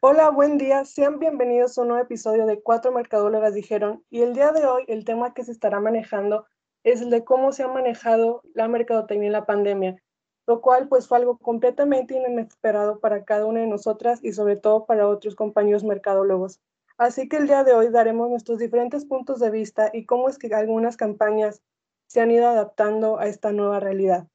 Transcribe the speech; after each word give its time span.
Hola, 0.00 0.30
buen 0.30 0.58
día. 0.58 0.84
Sean 0.84 1.18
bienvenidos 1.18 1.76
a 1.76 1.82
un 1.82 1.88
nuevo 1.88 2.04
episodio 2.04 2.46
de 2.46 2.62
Cuatro 2.62 2.92
Mercadólogas 2.92 3.52
Dijeron. 3.52 4.04
Y 4.10 4.22
el 4.22 4.32
día 4.32 4.52
de 4.52 4.64
hoy, 4.64 4.84
el 4.86 5.04
tema 5.04 5.34
que 5.34 5.42
se 5.42 5.50
estará 5.50 5.80
manejando 5.80 6.46
es 6.84 7.00
el 7.00 7.10
de 7.10 7.24
cómo 7.24 7.50
se 7.50 7.64
ha 7.64 7.68
manejado 7.68 8.42
la 8.54 8.68
mercadotecnia 8.68 9.26
en 9.26 9.32
la 9.32 9.44
pandemia, 9.44 10.00
lo 10.46 10.60
cual 10.60 10.86
pues 10.86 11.08
fue 11.08 11.18
algo 11.18 11.38
completamente 11.38 12.14
inesperado 12.14 13.00
para 13.00 13.24
cada 13.24 13.44
una 13.44 13.58
de 13.58 13.66
nosotras 13.66 14.20
y 14.22 14.30
sobre 14.30 14.54
todo 14.54 14.86
para 14.86 15.08
otros 15.08 15.34
compañeros 15.34 15.82
mercadólogos. 15.82 16.60
Así 16.96 17.28
que 17.28 17.38
el 17.38 17.48
día 17.48 17.64
de 17.64 17.72
hoy 17.72 17.88
daremos 17.88 18.30
nuestros 18.30 18.60
diferentes 18.60 19.04
puntos 19.04 19.40
de 19.40 19.50
vista 19.50 19.90
y 19.92 20.06
cómo 20.06 20.28
es 20.28 20.38
que 20.38 20.54
algunas 20.54 20.96
campañas 20.96 21.60
se 22.06 22.20
han 22.20 22.30
ido 22.30 22.46
adaptando 22.46 23.18
a 23.18 23.26
esta 23.26 23.50
nueva 23.50 23.80
realidad. 23.80 24.28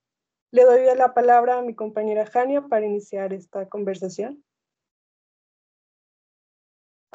Le 0.51 0.65
doy 0.65 0.81
la 0.97 1.13
palabra 1.13 1.59
a 1.59 1.61
mi 1.61 1.73
compañera 1.73 2.25
Jania 2.25 2.63
para 2.63 2.85
iniciar 2.85 3.31
esta 3.31 3.69
conversación. 3.69 4.43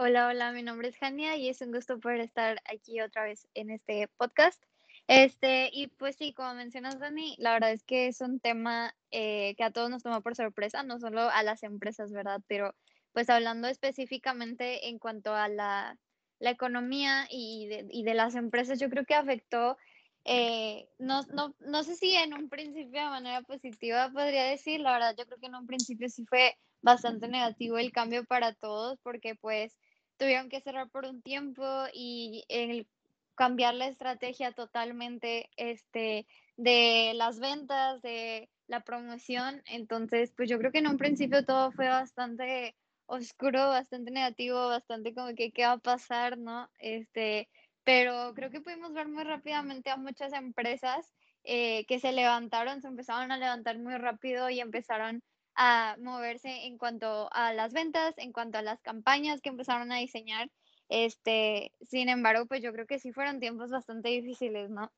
Hola, 0.00 0.28
hola, 0.28 0.52
mi 0.52 0.62
nombre 0.62 0.86
es 0.86 0.96
Jania 0.96 1.36
y 1.36 1.48
es 1.48 1.60
un 1.60 1.72
gusto 1.72 1.98
poder 1.98 2.20
estar 2.20 2.62
aquí 2.72 3.00
otra 3.00 3.24
vez 3.24 3.48
en 3.54 3.68
este 3.70 4.06
podcast. 4.16 4.62
Este, 5.08 5.70
y 5.72 5.88
pues 5.88 6.14
sí, 6.14 6.32
como 6.32 6.54
mencionas, 6.54 7.00
Dani, 7.00 7.34
la 7.40 7.54
verdad 7.54 7.72
es 7.72 7.82
que 7.82 8.06
es 8.06 8.20
un 8.20 8.38
tema 8.38 8.94
eh, 9.10 9.56
que 9.56 9.64
a 9.64 9.72
todos 9.72 9.90
nos 9.90 10.04
tomó 10.04 10.22
por 10.22 10.36
sorpresa, 10.36 10.84
no 10.84 11.00
solo 11.00 11.22
a 11.22 11.42
las 11.42 11.64
empresas, 11.64 12.12
¿verdad? 12.12 12.40
Pero 12.46 12.76
pues 13.12 13.28
hablando 13.28 13.66
específicamente 13.66 14.88
en 14.88 15.00
cuanto 15.00 15.34
a 15.34 15.48
la, 15.48 15.98
la 16.38 16.50
economía 16.50 17.26
y 17.28 17.66
de, 17.66 17.88
y 17.90 18.04
de, 18.04 18.14
las 18.14 18.36
empresas, 18.36 18.78
yo 18.78 18.90
creo 18.90 19.04
que 19.04 19.14
afectó, 19.14 19.76
eh, 20.24 20.88
no, 20.98 21.22
no, 21.32 21.56
no 21.58 21.82
sé 21.82 21.96
si 21.96 22.14
en 22.14 22.34
un 22.34 22.48
principio 22.48 23.00
de 23.00 23.08
manera 23.08 23.42
positiva 23.42 24.12
podría 24.12 24.44
decir, 24.44 24.78
la 24.78 24.92
verdad 24.92 25.16
yo 25.18 25.26
creo 25.26 25.38
que 25.40 25.46
en 25.46 25.56
un 25.56 25.66
principio 25.66 26.08
sí 26.08 26.24
fue 26.24 26.56
bastante 26.82 27.26
negativo 27.26 27.78
el 27.78 27.90
cambio 27.90 28.24
para 28.24 28.54
todos 28.54 29.00
porque 29.02 29.34
pues 29.34 29.76
tuvieron 30.18 30.48
que 30.48 30.60
cerrar 30.60 30.90
por 30.90 31.06
un 31.06 31.22
tiempo 31.22 31.64
y 31.92 32.44
el 32.48 32.86
cambiar 33.34 33.74
la 33.74 33.86
estrategia 33.86 34.52
totalmente 34.52 35.48
este, 35.56 36.26
de 36.56 37.12
las 37.14 37.38
ventas, 37.38 38.02
de 38.02 38.50
la 38.66 38.80
promoción. 38.80 39.62
Entonces, 39.66 40.32
pues 40.36 40.50
yo 40.50 40.58
creo 40.58 40.72
que 40.72 40.78
en 40.78 40.88
un 40.88 40.98
principio 40.98 41.44
todo 41.44 41.70
fue 41.70 41.88
bastante 41.88 42.74
oscuro, 43.06 43.68
bastante 43.68 44.10
negativo, 44.10 44.68
bastante 44.68 45.14
como 45.14 45.34
que 45.34 45.52
qué 45.52 45.62
va 45.64 45.72
a 45.72 45.78
pasar, 45.78 46.36
¿no? 46.36 46.68
Este, 46.78 47.48
pero 47.84 48.34
creo 48.34 48.50
que 48.50 48.60
pudimos 48.60 48.92
ver 48.92 49.08
muy 49.08 49.24
rápidamente 49.24 49.88
a 49.90 49.96
muchas 49.96 50.32
empresas 50.32 51.14
eh, 51.44 51.86
que 51.86 52.00
se 52.00 52.12
levantaron, 52.12 52.82
se 52.82 52.88
empezaron 52.88 53.32
a 53.32 53.38
levantar 53.38 53.78
muy 53.78 53.96
rápido 53.96 54.50
y 54.50 54.60
empezaron 54.60 55.22
a 55.60 55.96
moverse 55.98 56.66
en 56.66 56.78
cuanto 56.78 57.28
a 57.32 57.52
las 57.52 57.72
ventas, 57.72 58.14
en 58.16 58.32
cuanto 58.32 58.58
a 58.58 58.62
las 58.62 58.80
campañas 58.80 59.40
que 59.40 59.48
empezaron 59.48 59.90
a 59.90 59.96
diseñar. 59.96 60.48
Este, 60.88 61.72
sin 61.82 62.08
embargo, 62.08 62.46
pues 62.46 62.62
yo 62.62 62.72
creo 62.72 62.86
que 62.86 63.00
sí 63.00 63.12
fueron 63.12 63.40
tiempos 63.40 63.70
bastante 63.70 64.08
difíciles, 64.08 64.70
¿no? 64.70 64.92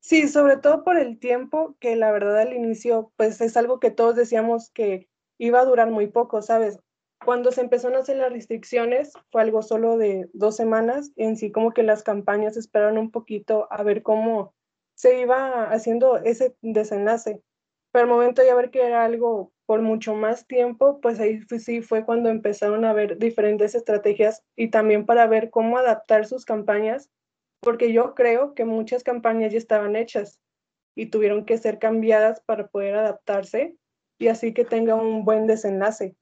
Sí, 0.00 0.26
sobre 0.28 0.56
todo 0.56 0.84
por 0.84 0.96
el 0.96 1.18
tiempo 1.18 1.76
que 1.80 1.96
la 1.96 2.10
verdad 2.12 2.38
al 2.38 2.54
inicio, 2.54 3.12
pues 3.16 3.40
es 3.42 3.56
algo 3.58 3.78
que 3.78 3.90
todos 3.90 4.16
decíamos 4.16 4.70
que 4.70 5.06
iba 5.36 5.60
a 5.60 5.64
durar 5.66 5.90
muy 5.90 6.06
poco, 6.06 6.40
¿sabes? 6.40 6.78
Cuando 7.24 7.52
se 7.52 7.60
empezaron 7.60 7.96
a 7.96 8.00
hacer 8.00 8.16
las 8.16 8.32
restricciones, 8.32 9.12
fue 9.30 9.42
algo 9.42 9.60
solo 9.60 9.98
de 9.98 10.30
dos 10.32 10.56
semanas, 10.56 11.12
en 11.16 11.36
sí 11.36 11.52
como 11.52 11.72
que 11.72 11.82
las 11.82 12.02
campañas 12.02 12.56
esperaron 12.56 12.96
un 12.96 13.10
poquito 13.10 13.68
a 13.70 13.82
ver 13.82 14.02
cómo 14.02 14.54
se 14.94 15.20
iba 15.20 15.64
haciendo 15.64 16.16
ese 16.18 16.56
desenlace 16.62 17.42
pero 17.96 18.04
al 18.04 18.14
momento 18.14 18.42
de 18.42 18.52
ver 18.52 18.70
que 18.70 18.82
era 18.82 19.06
algo 19.06 19.54
por 19.64 19.80
mucho 19.80 20.14
más 20.14 20.46
tiempo, 20.46 21.00
pues 21.00 21.18
ahí 21.18 21.40
sí 21.58 21.80
fue 21.80 22.04
cuando 22.04 22.28
empezaron 22.28 22.84
a 22.84 22.92
ver 22.92 23.16
diferentes 23.16 23.74
estrategias 23.74 24.44
y 24.54 24.68
también 24.68 25.06
para 25.06 25.26
ver 25.26 25.48
cómo 25.48 25.78
adaptar 25.78 26.26
sus 26.26 26.44
campañas, 26.44 27.08
porque 27.60 27.94
yo 27.94 28.14
creo 28.14 28.52
que 28.52 28.66
muchas 28.66 29.02
campañas 29.02 29.50
ya 29.50 29.56
estaban 29.56 29.96
hechas 29.96 30.42
y 30.94 31.06
tuvieron 31.06 31.46
que 31.46 31.56
ser 31.56 31.78
cambiadas 31.78 32.42
para 32.42 32.66
poder 32.66 32.96
adaptarse 32.96 33.78
y 34.18 34.28
así 34.28 34.52
que 34.52 34.66
tenga 34.66 34.94
un 34.94 35.24
buen 35.24 35.46
desenlace. 35.46 36.16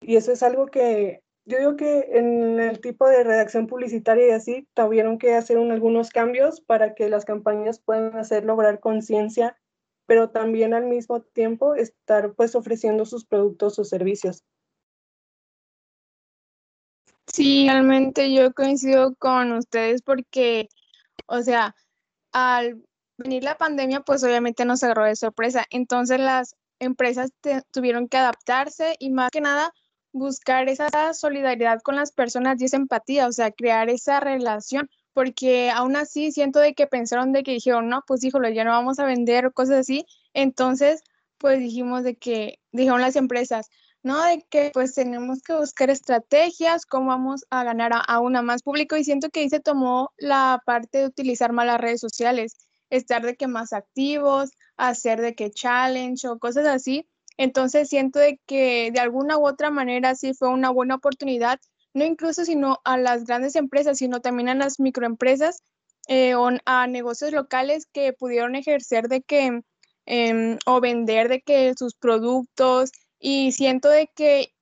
Y 0.00 0.14
eso 0.14 0.30
es 0.30 0.44
algo 0.44 0.66
que 0.66 1.24
yo 1.44 1.58
digo 1.58 1.74
que 1.74 2.06
en 2.12 2.60
el 2.60 2.80
tipo 2.80 3.08
de 3.08 3.24
redacción 3.24 3.66
publicitaria 3.66 4.28
y 4.28 4.30
así 4.30 4.68
tuvieron 4.74 5.18
que 5.18 5.34
hacer 5.34 5.58
algunos 5.58 6.10
cambios 6.10 6.60
para 6.60 6.94
que 6.94 7.08
las 7.08 7.24
campañas 7.24 7.80
puedan 7.80 8.16
hacer 8.16 8.44
lograr 8.44 8.78
conciencia 8.78 9.58
pero 10.08 10.30
también 10.30 10.72
al 10.72 10.86
mismo 10.86 11.20
tiempo 11.20 11.74
estar 11.74 12.32
pues 12.32 12.54
ofreciendo 12.54 13.04
sus 13.04 13.26
productos 13.26 13.78
o 13.78 13.84
servicios. 13.84 14.42
Sí, 17.26 17.68
realmente 17.68 18.32
yo 18.32 18.54
coincido 18.54 19.14
con 19.16 19.52
ustedes 19.52 20.00
porque, 20.00 20.70
o 21.26 21.42
sea, 21.42 21.76
al 22.32 22.82
venir 23.18 23.44
la 23.44 23.58
pandemia, 23.58 24.00
pues 24.00 24.24
obviamente 24.24 24.64
nos 24.64 24.82
agarró 24.82 25.04
de 25.04 25.14
sorpresa. 25.14 25.66
Entonces 25.68 26.18
las 26.18 26.56
empresas 26.78 27.30
tuvieron 27.70 28.08
que 28.08 28.16
adaptarse 28.16 28.96
y 28.98 29.10
más 29.10 29.30
que 29.30 29.42
nada 29.42 29.74
buscar 30.12 30.70
esa 30.70 31.12
solidaridad 31.12 31.82
con 31.82 31.96
las 31.96 32.12
personas 32.12 32.62
y 32.62 32.64
esa 32.64 32.78
empatía, 32.78 33.26
o 33.26 33.32
sea, 33.32 33.50
crear 33.50 33.90
esa 33.90 34.20
relación, 34.20 34.88
porque 35.18 35.68
aún 35.68 35.96
así 35.96 36.30
siento 36.30 36.60
de 36.60 36.74
que 36.74 36.86
pensaron 36.86 37.32
de 37.32 37.42
que 37.42 37.50
dijeron, 37.50 37.88
no, 37.88 38.04
pues 38.06 38.22
híjole, 38.22 38.54
ya 38.54 38.62
no 38.62 38.70
vamos 38.70 39.00
a 39.00 39.04
vender 39.04 39.52
cosas 39.52 39.78
así. 39.78 40.06
Entonces, 40.32 41.02
pues 41.38 41.58
dijimos 41.58 42.04
de 42.04 42.14
que, 42.14 42.60
dijeron 42.70 43.00
las 43.00 43.16
empresas, 43.16 43.66
¿no? 44.04 44.22
De 44.22 44.46
que 44.48 44.70
pues 44.72 44.94
tenemos 44.94 45.42
que 45.42 45.54
buscar 45.54 45.90
estrategias, 45.90 46.86
cómo 46.86 47.08
vamos 47.08 47.44
a 47.50 47.64
ganar 47.64 47.94
a, 47.94 47.98
a 47.98 48.20
una 48.20 48.42
más 48.42 48.62
público 48.62 48.96
y 48.96 49.02
siento 49.02 49.28
que 49.30 49.40
ahí 49.40 49.50
se 49.50 49.58
tomó 49.58 50.12
la 50.18 50.62
parte 50.64 50.98
de 50.98 51.06
utilizar 51.06 51.52
más 51.52 51.66
las 51.66 51.80
redes 51.80 52.00
sociales, 52.00 52.56
estar 52.88 53.26
de 53.26 53.34
que 53.34 53.48
más 53.48 53.72
activos, 53.72 54.50
hacer 54.76 55.20
de 55.20 55.34
que 55.34 55.50
challenge 55.50 56.28
o 56.28 56.38
cosas 56.38 56.68
así. 56.68 57.08
Entonces 57.36 57.88
siento 57.88 58.20
de 58.20 58.40
que 58.46 58.92
de 58.92 59.00
alguna 59.00 59.36
u 59.36 59.48
otra 59.48 59.72
manera 59.72 60.14
sí 60.14 60.32
fue 60.32 60.48
una 60.48 60.70
buena 60.70 60.94
oportunidad 60.94 61.58
no 61.98 62.04
incluso 62.04 62.44
sino 62.44 62.80
a 62.84 62.96
las 62.96 63.24
grandes 63.24 63.56
empresas, 63.56 63.98
sino 63.98 64.20
también 64.20 64.48
a 64.48 64.54
las 64.54 64.80
microempresas 64.80 65.62
eh, 66.08 66.34
o 66.34 66.50
a 66.64 66.86
negocios 66.86 67.32
locales 67.32 67.86
que 67.92 68.12
pudieron 68.12 68.54
ejercer 68.54 69.08
de 69.08 69.22
que 69.22 69.62
em, 70.06 70.58
o 70.64 70.80
vender 70.80 71.28
de 71.28 71.42
que 71.42 71.74
sus 71.76 71.94
productos 71.94 72.92
y 73.20 73.52
siento 73.52 73.88
de 73.90 74.08
que 74.14 74.52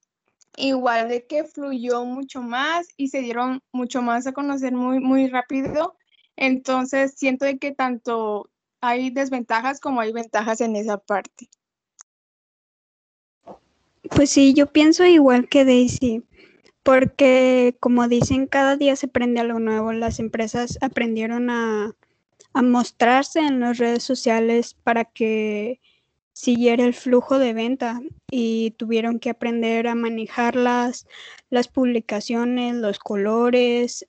igual 0.57 1.09
de 1.09 1.27
que 1.27 1.45
fluyó 1.45 2.05
mucho 2.05 2.41
más 2.41 2.89
y 2.97 3.09
se 3.09 3.21
dieron 3.21 3.61
mucho 3.73 4.03
más 4.03 4.27
a 4.27 4.33
conocer 4.33 4.73
muy, 4.73 5.01
muy 5.01 5.29
rápido. 5.29 5.97
Entonces 6.37 7.15
siento 7.17 7.45
de 7.45 7.59
que 7.59 7.73
tanto 7.73 8.51
hay 8.81 9.11
desventajas 9.11 9.81
como 9.81 10.01
hay 10.01 10.13
ventajas 10.13 10.61
en 10.61 10.77
esa 10.77 10.99
parte. 10.99 11.49
Pues 14.15 14.31
sí, 14.31 14.55
yo 14.55 14.67
pienso 14.67 15.05
igual 15.05 15.49
que 15.49 15.65
Daisy 15.65 16.23
porque 16.87 17.77
como 17.81 18.07
dicen, 18.07 18.47
cada 18.47 18.77
día 18.77 18.95
se 18.95 19.07
aprende 19.07 19.41
algo 19.41 19.59
nuevo. 19.59 19.93
Las 19.93 20.21
empresas 20.21 20.79
aprendieron 20.81 21.51
a, 21.51 21.97
mostrarse 22.55 23.41
en 23.41 23.61
las 23.61 23.77
redes 23.77 24.05
sociales 24.05 24.75
para 24.85 25.05
que 25.05 25.81
siguiera 26.33 26.85
el 26.85 26.95
flujo 26.95 27.39
de 27.39 27.53
venta 27.53 28.01
y 28.31 28.71
tuvieron 28.79 29.19
que 29.19 29.31
aprender 29.31 29.89
a 29.89 29.95
manejar 29.95 30.55
las, 30.55 31.07
las 31.51 31.69
publicaciones, 31.69 32.77
los 32.77 32.99
colores, 33.01 34.07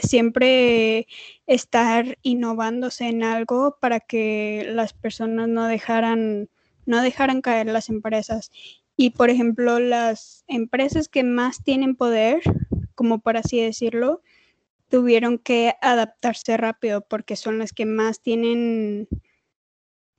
siempre 0.00 1.06
estar 1.46 2.18
innovándose 2.22 3.08
en 3.08 3.24
algo 3.24 3.76
para 3.80 4.00
que 4.00 4.64
las 4.70 4.92
personas 4.92 5.48
no 5.48 5.66
dejaran, 5.66 6.48
no 6.86 7.02
dejaran 7.02 7.42
caer 7.42 7.66
las 7.66 7.88
empresas. 7.90 8.52
Y 9.00 9.10
por 9.10 9.30
ejemplo, 9.30 9.78
las 9.78 10.44
empresas 10.48 11.08
que 11.08 11.22
más 11.22 11.62
tienen 11.62 11.94
poder, 11.94 12.42
como 12.96 13.20
por 13.20 13.36
así 13.36 13.60
decirlo, 13.60 14.22
tuvieron 14.88 15.38
que 15.38 15.76
adaptarse 15.80 16.56
rápido 16.56 17.02
porque 17.02 17.36
son 17.36 17.60
las 17.60 17.72
que 17.72 17.86
más 17.86 18.20
tienen 18.20 19.06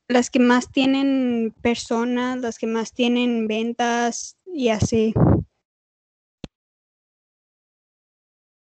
las 0.08 0.30
que 0.30 0.40
más 0.40 0.72
tienen 0.72 1.54
personas, 1.62 2.38
las 2.40 2.58
que 2.58 2.68
más 2.68 2.94
tienen 2.94 3.50
ventas 3.50 4.38
y 4.46 4.70
así. 4.70 5.14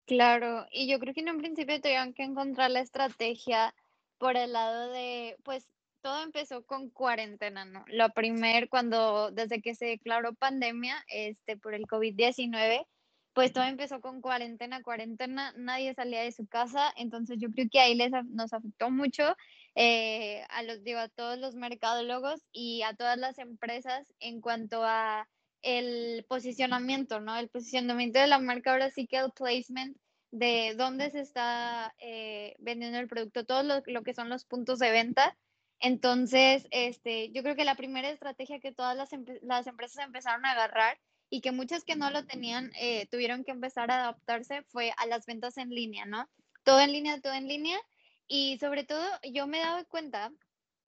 Claro, 0.06 0.66
y 0.72 0.90
yo 0.90 0.98
creo 1.00 1.14
que 1.14 1.20
en 1.20 1.30
un 1.30 1.40
principio 1.40 1.82
tuvieron 1.82 2.14
que 2.14 2.24
encontrar 2.24 2.72
la 2.72 2.80
estrategia 2.80 3.76
por 4.18 4.38
el 4.38 4.54
lado 4.54 4.92
de, 4.92 5.36
pues, 5.44 5.68
todo 6.02 6.24
empezó 6.24 6.66
con 6.66 6.90
cuarentena, 6.90 7.66
¿no? 7.66 7.84
Lo 7.88 8.10
primer, 8.10 8.70
cuando, 8.70 9.32
desde 9.32 9.62
que 9.62 9.76
se 9.76 9.86
declaró 9.86 10.34
pandemia, 10.34 11.04
este, 11.08 11.58
por 11.58 11.74
el 11.74 11.86
COVID-19, 11.88 12.86
pues 13.34 13.54
todo 13.54 13.64
empezó 13.64 14.02
con 14.02 14.22
cuarentena, 14.22 14.82
cuarentena, 14.82 15.54
nadie 15.56 15.94
salía 15.94 16.22
de 16.22 16.32
su 16.32 16.48
casa, 16.48 16.92
entonces 16.98 17.38
yo 17.40 17.50
creo 17.52 17.68
que 17.72 17.80
ahí 17.80 17.96
les, 17.96 18.12
nos 18.26 18.54
afectó 18.54 18.90
mucho 18.90 19.36
eh, 19.76 20.44
a 20.50 20.64
los 20.64 20.84
digo 20.84 21.00
a 21.00 21.10
todos 21.10 21.38
los 21.38 21.56
mercadólogos 21.56 22.42
y 22.52 22.82
a 22.82 22.94
todas 22.96 23.18
las 23.18 23.38
empresas 23.38 24.06
en 24.20 24.42
cuanto 24.42 24.84
a 24.84 25.28
el 25.62 26.26
posicionamiento, 26.28 27.20
¿no? 27.20 27.38
El 27.38 27.50
posicionamiento 27.50 28.20
de 28.20 28.28
la 28.28 28.40
marca, 28.40 28.72
ahora 28.72 28.90
sí 28.90 29.08
que 29.08 29.18
el 29.18 29.32
placement 29.32 29.98
de 30.32 30.76
dónde 30.78 31.10
se 31.12 31.22
está 31.22 31.94
eh, 32.00 32.56
vendiendo 32.60 33.00
el 33.00 33.08
producto, 33.08 33.46
todo 33.46 33.64
lo, 33.64 34.04
que 34.04 34.14
son 34.14 34.30
los 34.30 34.46
puntos 34.46 34.80
de 34.80 34.92
venta. 34.92 35.38
Entonces, 35.80 36.68
este, 36.72 37.32
yo 37.32 37.42
creo 37.42 37.56
que 37.56 37.64
la 37.64 37.76
primera 37.76 38.10
estrategia 38.10 38.60
que 38.60 38.74
todas 38.74 38.98
las, 38.98 39.10
las 39.42 39.68
empresas 39.68 40.06
empezaron 40.06 40.46
a 40.46 40.52
agarrar 40.52 41.00
y 41.30 41.42
que 41.42 41.52
muchas 41.52 41.84
que 41.84 41.96
no 41.96 42.10
lo 42.10 42.26
tenían 42.26 42.72
eh, 42.80 43.08
tuvieron 43.08 43.44
que 43.44 43.52
empezar 43.52 43.92
a 43.92 44.00
adaptarse 44.00 44.64
fue 44.64 44.92
a 44.98 45.06
las 45.06 45.26
ventas 45.26 45.58
en 45.58 45.70
línea, 45.70 46.06
¿no? 46.06 46.28
Todo 46.64 46.82
en 46.82 46.92
línea, 46.92 47.22
todo 47.22 47.34
en 47.34 47.48
línea. 47.48 47.80
Y 48.28 48.58
sobre 48.58 48.84
todo, 48.84 49.06
yo 49.32 49.48
me 49.48 49.62
he 49.62 49.86
cuenta, 49.86 50.32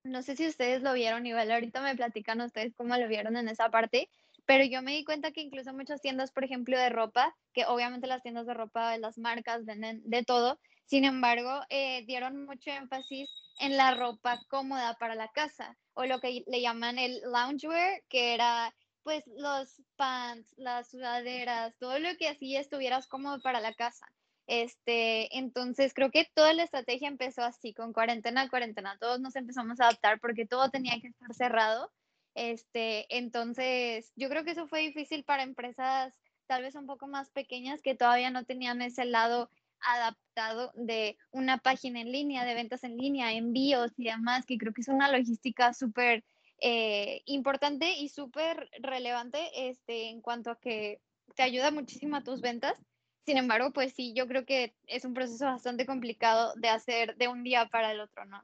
no 0.04 0.22
sé 0.24 0.36
si 0.36 0.48
ustedes 0.48 0.82
lo 0.82 0.94
vieron, 0.94 1.26
igual 1.26 1.52
ahorita 1.52 1.82
me 1.82 1.96
platican 1.96 2.42
ustedes 2.42 2.74
cómo 2.76 2.96
lo 2.98 3.08
vieron 3.08 3.38
en 3.38 3.48
esa 3.50 3.70
parte, 3.70 4.10
pero 4.46 4.66
yo 4.66 4.82
me 4.82 4.94
di 4.94 5.06
cuenta 5.06 5.32
que 5.32 5.42
incluso 5.42 5.74
muchas 5.74 6.02
tiendas, 6.02 6.32
por 6.32 6.44
ejemplo, 6.44 6.78
de 6.78 6.90
ropa, 6.90 7.36
que 7.54 7.66
obviamente 7.66 8.08
las 8.08 8.24
tiendas 8.24 8.48
de 8.48 8.54
ropa, 8.54 8.98
las 8.98 9.18
marcas 9.18 9.66
venden 9.66 10.02
de 10.04 10.24
todo, 10.24 10.60
sin 10.86 11.06
embargo, 11.06 11.62
eh, 11.70 12.04
dieron 12.06 12.46
mucho 12.46 12.72
énfasis 12.72 13.30
en 13.60 13.78
la 13.78 13.96
ropa 13.96 14.40
cómoda 14.50 14.96
para 15.00 15.16
la 15.16 15.30
casa, 15.30 15.78
o 15.94 16.06
lo 16.06 16.20
que 16.20 16.44
le 16.48 16.62
llaman 16.62 17.00
el 17.00 17.22
loungewear, 17.22 18.02
que 18.10 18.34
era 18.34 18.74
pues 19.04 19.24
los 19.28 19.82
pants, 19.96 20.54
las 20.58 20.90
sudaderas, 20.92 21.76
todo 21.80 21.98
lo 22.00 22.16
que 22.18 22.28
así 22.30 22.56
estuvieras 22.56 23.08
cómodo 23.08 23.42
para 23.42 23.60
la 23.60 23.74
casa. 23.74 24.06
Este, 24.48 25.38
entonces 25.38 25.94
creo 25.94 26.12
que 26.12 26.30
toda 26.34 26.54
la 26.54 26.64
estrategia 26.64 27.08
empezó 27.08 27.44
así, 27.44 27.74
con 27.74 27.94
cuarentena, 27.94 28.50
cuarentena. 28.50 28.98
Todos 29.00 29.20
nos 29.20 29.36
empezamos 29.36 29.80
a 29.80 29.86
adaptar 29.86 30.20
porque 30.20 30.46
todo 30.46 30.70
tenía 30.70 31.00
que 31.00 31.08
estar 31.08 31.34
cerrado 31.34 31.92
este, 32.36 33.18
entonces, 33.18 34.12
yo 34.16 34.30
creo 34.30 34.44
que 34.44 34.52
eso 34.52 34.68
fue 34.68 34.82
difícil 34.82 35.24
para 35.24 35.44
empresas 35.44 36.14
tal 36.48 36.64
vez 36.64 36.76
un 36.76 36.86
poco 36.86 37.08
más 37.08 37.30
pequeñas 37.30 37.82
que 37.82 37.96
todavía 37.96 38.30
no 38.30 38.46
tenían 38.46 38.82
ese 38.82 39.06
lado 39.06 39.50
adaptado 39.82 40.72
de 40.76 41.18
una 41.32 41.58
página 41.58 42.02
en 42.02 42.12
línea, 42.12 42.46
de 42.46 42.56
ventas 42.56 42.84
en 42.84 42.98
línea, 42.98 43.34
envíos 43.34 43.92
y 43.98 44.06
demás, 44.06 44.46
que 44.46 44.58
creo 44.58 44.74
que 44.74 44.82
es 44.82 44.88
una 44.88 45.12
logística 45.12 45.74
súper 45.74 46.24
eh, 46.60 47.22
importante 47.26 47.94
y 47.94 48.10
súper 48.10 48.70
relevante 48.80 49.70
este, 49.70 50.10
en 50.10 50.22
cuanto 50.22 50.52
a 50.52 50.60
que 50.60 51.02
te 51.36 51.44
ayuda 51.44 51.72
muchísimo 51.72 52.16
a 52.16 52.24
tus 52.24 52.42
ventas. 52.42 52.76
Sin 53.26 53.38
embargo, 53.38 53.72
pues 53.72 53.94
sí, 53.94 54.14
yo 54.14 54.28
creo 54.28 54.46
que 54.46 54.74
es 54.88 55.06
un 55.06 55.14
proceso 55.14 55.46
bastante 55.46 55.86
complicado 55.86 56.54
de 56.56 56.70
hacer 56.70 57.16
de 57.18 57.28
un 57.28 57.44
día 57.44 57.68
para 57.68 57.92
el 57.92 58.00
otro, 58.00 58.26
¿no? 58.26 58.44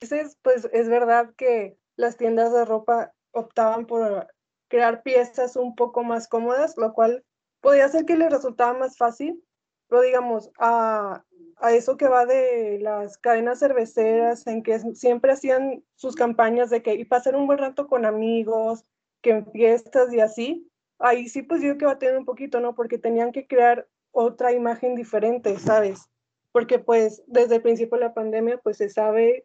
veces, 0.00 0.38
pues 0.42 0.68
es 0.72 0.88
verdad 0.88 1.34
que 1.36 1.78
las 1.96 2.16
tiendas 2.16 2.52
de 2.52 2.64
ropa 2.64 3.12
optaban 3.32 3.86
por 3.86 4.28
crear 4.68 5.02
piezas 5.02 5.56
un 5.56 5.74
poco 5.74 6.04
más 6.04 6.28
cómodas, 6.28 6.76
lo 6.76 6.92
cual 6.92 7.24
podía 7.66 7.86
hacer 7.86 8.04
que 8.04 8.16
les 8.16 8.30
resultaba 8.30 8.78
más 8.78 8.96
fácil, 8.96 9.42
pero 9.88 10.00
digamos, 10.02 10.52
a, 10.56 11.24
a 11.56 11.72
eso 11.72 11.96
que 11.96 12.06
va 12.06 12.24
de 12.24 12.78
las 12.80 13.18
cadenas 13.18 13.58
cerveceras, 13.58 14.46
en 14.46 14.62
que 14.62 14.78
siempre 14.94 15.32
hacían 15.32 15.82
sus 15.96 16.14
campañas 16.14 16.70
de 16.70 16.80
que 16.80 16.94
y 16.94 17.04
pasar 17.04 17.34
un 17.34 17.48
buen 17.48 17.58
rato 17.58 17.88
con 17.88 18.04
amigos, 18.04 18.84
que 19.20 19.30
en 19.30 19.50
fiestas 19.50 20.12
y 20.12 20.20
así, 20.20 20.70
ahí 21.00 21.28
sí 21.28 21.42
pues 21.42 21.60
yo 21.60 21.76
que 21.76 21.86
va 21.86 21.92
a 21.92 21.98
tener 21.98 22.16
un 22.16 22.24
poquito, 22.24 22.60
¿no? 22.60 22.76
Porque 22.76 22.98
tenían 22.98 23.32
que 23.32 23.48
crear 23.48 23.88
otra 24.12 24.52
imagen 24.52 24.94
diferente, 24.94 25.58
¿sabes? 25.58 26.08
Porque 26.52 26.78
pues 26.78 27.24
desde 27.26 27.56
el 27.56 27.62
principio 27.62 27.98
de 27.98 28.04
la 28.04 28.14
pandemia 28.14 28.58
pues 28.58 28.76
se 28.76 28.90
sabe 28.90 29.44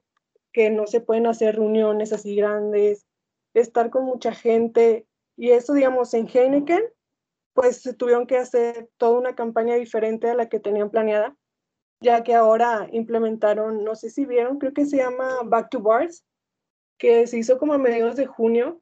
que 0.53 0.69
no 0.69 0.85
se 0.85 1.01
pueden 1.01 1.25
hacer 1.25 1.55
reuniones 1.55 2.13
así 2.13 2.35
grandes, 2.35 3.07
estar 3.55 3.89
con 3.89 4.05
mucha 4.05 4.31
gente. 4.31 5.07
Y 5.35 5.49
eso, 5.49 5.73
digamos, 5.73 6.13
en 6.13 6.27
Heineken, 6.27 6.83
pues 7.53 7.83
tuvieron 7.97 8.27
que 8.27 8.37
hacer 8.37 8.89
toda 8.97 9.19
una 9.19 9.35
campaña 9.35 9.75
diferente 9.75 10.29
a 10.29 10.35
la 10.35 10.49
que 10.49 10.59
tenían 10.59 10.89
planeada, 10.89 11.35
ya 12.01 12.23
que 12.23 12.33
ahora 12.33 12.87
implementaron, 12.91 13.83
no 13.83 13.95
sé 13.95 14.09
si 14.09 14.25
vieron, 14.25 14.57
creo 14.57 14.73
que 14.73 14.85
se 14.85 14.97
llama 14.97 15.39
Back 15.43 15.69
to 15.69 15.81
Bars, 15.81 16.25
que 16.97 17.27
se 17.27 17.37
hizo 17.37 17.57
como 17.57 17.73
a 17.73 17.77
mediados 17.77 18.15
de 18.15 18.25
junio. 18.25 18.81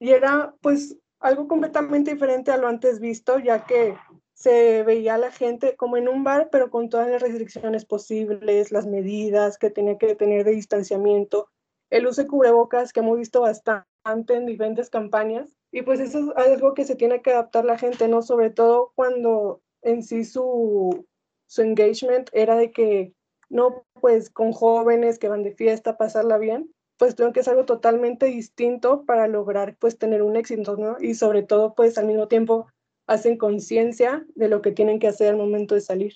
Y 0.00 0.10
era 0.10 0.54
pues 0.60 0.98
algo 1.20 1.46
completamente 1.46 2.12
diferente 2.12 2.50
a 2.50 2.56
lo 2.56 2.66
antes 2.66 2.98
visto, 2.98 3.38
ya 3.38 3.64
que 3.64 3.96
se 4.34 4.82
veía 4.82 5.14
a 5.14 5.18
la 5.18 5.30
gente 5.30 5.76
como 5.76 5.96
en 5.96 6.08
un 6.08 6.24
bar, 6.24 6.48
pero 6.50 6.70
con 6.70 6.88
todas 6.88 7.08
las 7.08 7.22
restricciones 7.22 7.84
posibles, 7.84 8.72
las 8.72 8.86
medidas 8.86 9.56
que 9.56 9.70
tenía 9.70 9.98
que 9.98 10.16
tener 10.16 10.44
de 10.44 10.50
distanciamiento, 10.50 11.48
el 11.90 12.08
uso 12.08 12.22
de 12.22 12.28
cubrebocas 12.28 12.92
que 12.92 13.00
hemos 13.00 13.18
visto 13.18 13.42
bastante 13.42 14.34
en 14.34 14.46
diferentes 14.46 14.90
campañas. 14.90 15.56
Y 15.72 15.82
pues 15.82 16.00
eso 16.00 16.18
es 16.18 16.36
algo 16.36 16.74
que 16.74 16.84
se 16.84 16.96
tiene 16.96 17.22
que 17.22 17.32
adaptar 17.32 17.64
la 17.64 17.78
gente, 17.78 18.06
¿no? 18.06 18.22
Sobre 18.22 18.50
todo 18.50 18.92
cuando 18.94 19.62
en 19.80 20.02
sí 20.02 20.24
su, 20.24 21.06
su 21.46 21.62
engagement 21.62 22.28
era 22.32 22.56
de 22.56 22.70
que 22.70 23.14
no, 23.48 23.84
pues 24.00 24.30
con 24.30 24.52
jóvenes 24.52 25.18
que 25.18 25.28
van 25.28 25.42
de 25.42 25.54
fiesta, 25.54 25.96
pasarla 25.96 26.38
bien, 26.38 26.70
pues 26.98 27.16
tengo 27.16 27.32
que 27.32 27.40
es 27.40 27.48
algo 27.48 27.64
totalmente 27.64 28.26
distinto 28.26 29.04
para 29.04 29.26
lograr 29.28 29.76
pues 29.78 29.98
tener 29.98 30.22
un 30.22 30.36
éxito, 30.36 30.76
¿no? 30.76 30.96
Y 31.00 31.14
sobre 31.14 31.42
todo 31.42 31.74
pues 31.74 31.96
al 31.96 32.06
mismo 32.06 32.28
tiempo 32.28 32.66
hacen 33.06 33.38
conciencia 33.38 34.24
de 34.34 34.48
lo 34.48 34.62
que 34.62 34.72
tienen 34.72 34.98
que 34.98 35.08
hacer 35.08 35.30
al 35.30 35.36
momento 35.36 35.74
de 35.74 35.80
salir. 35.80 36.14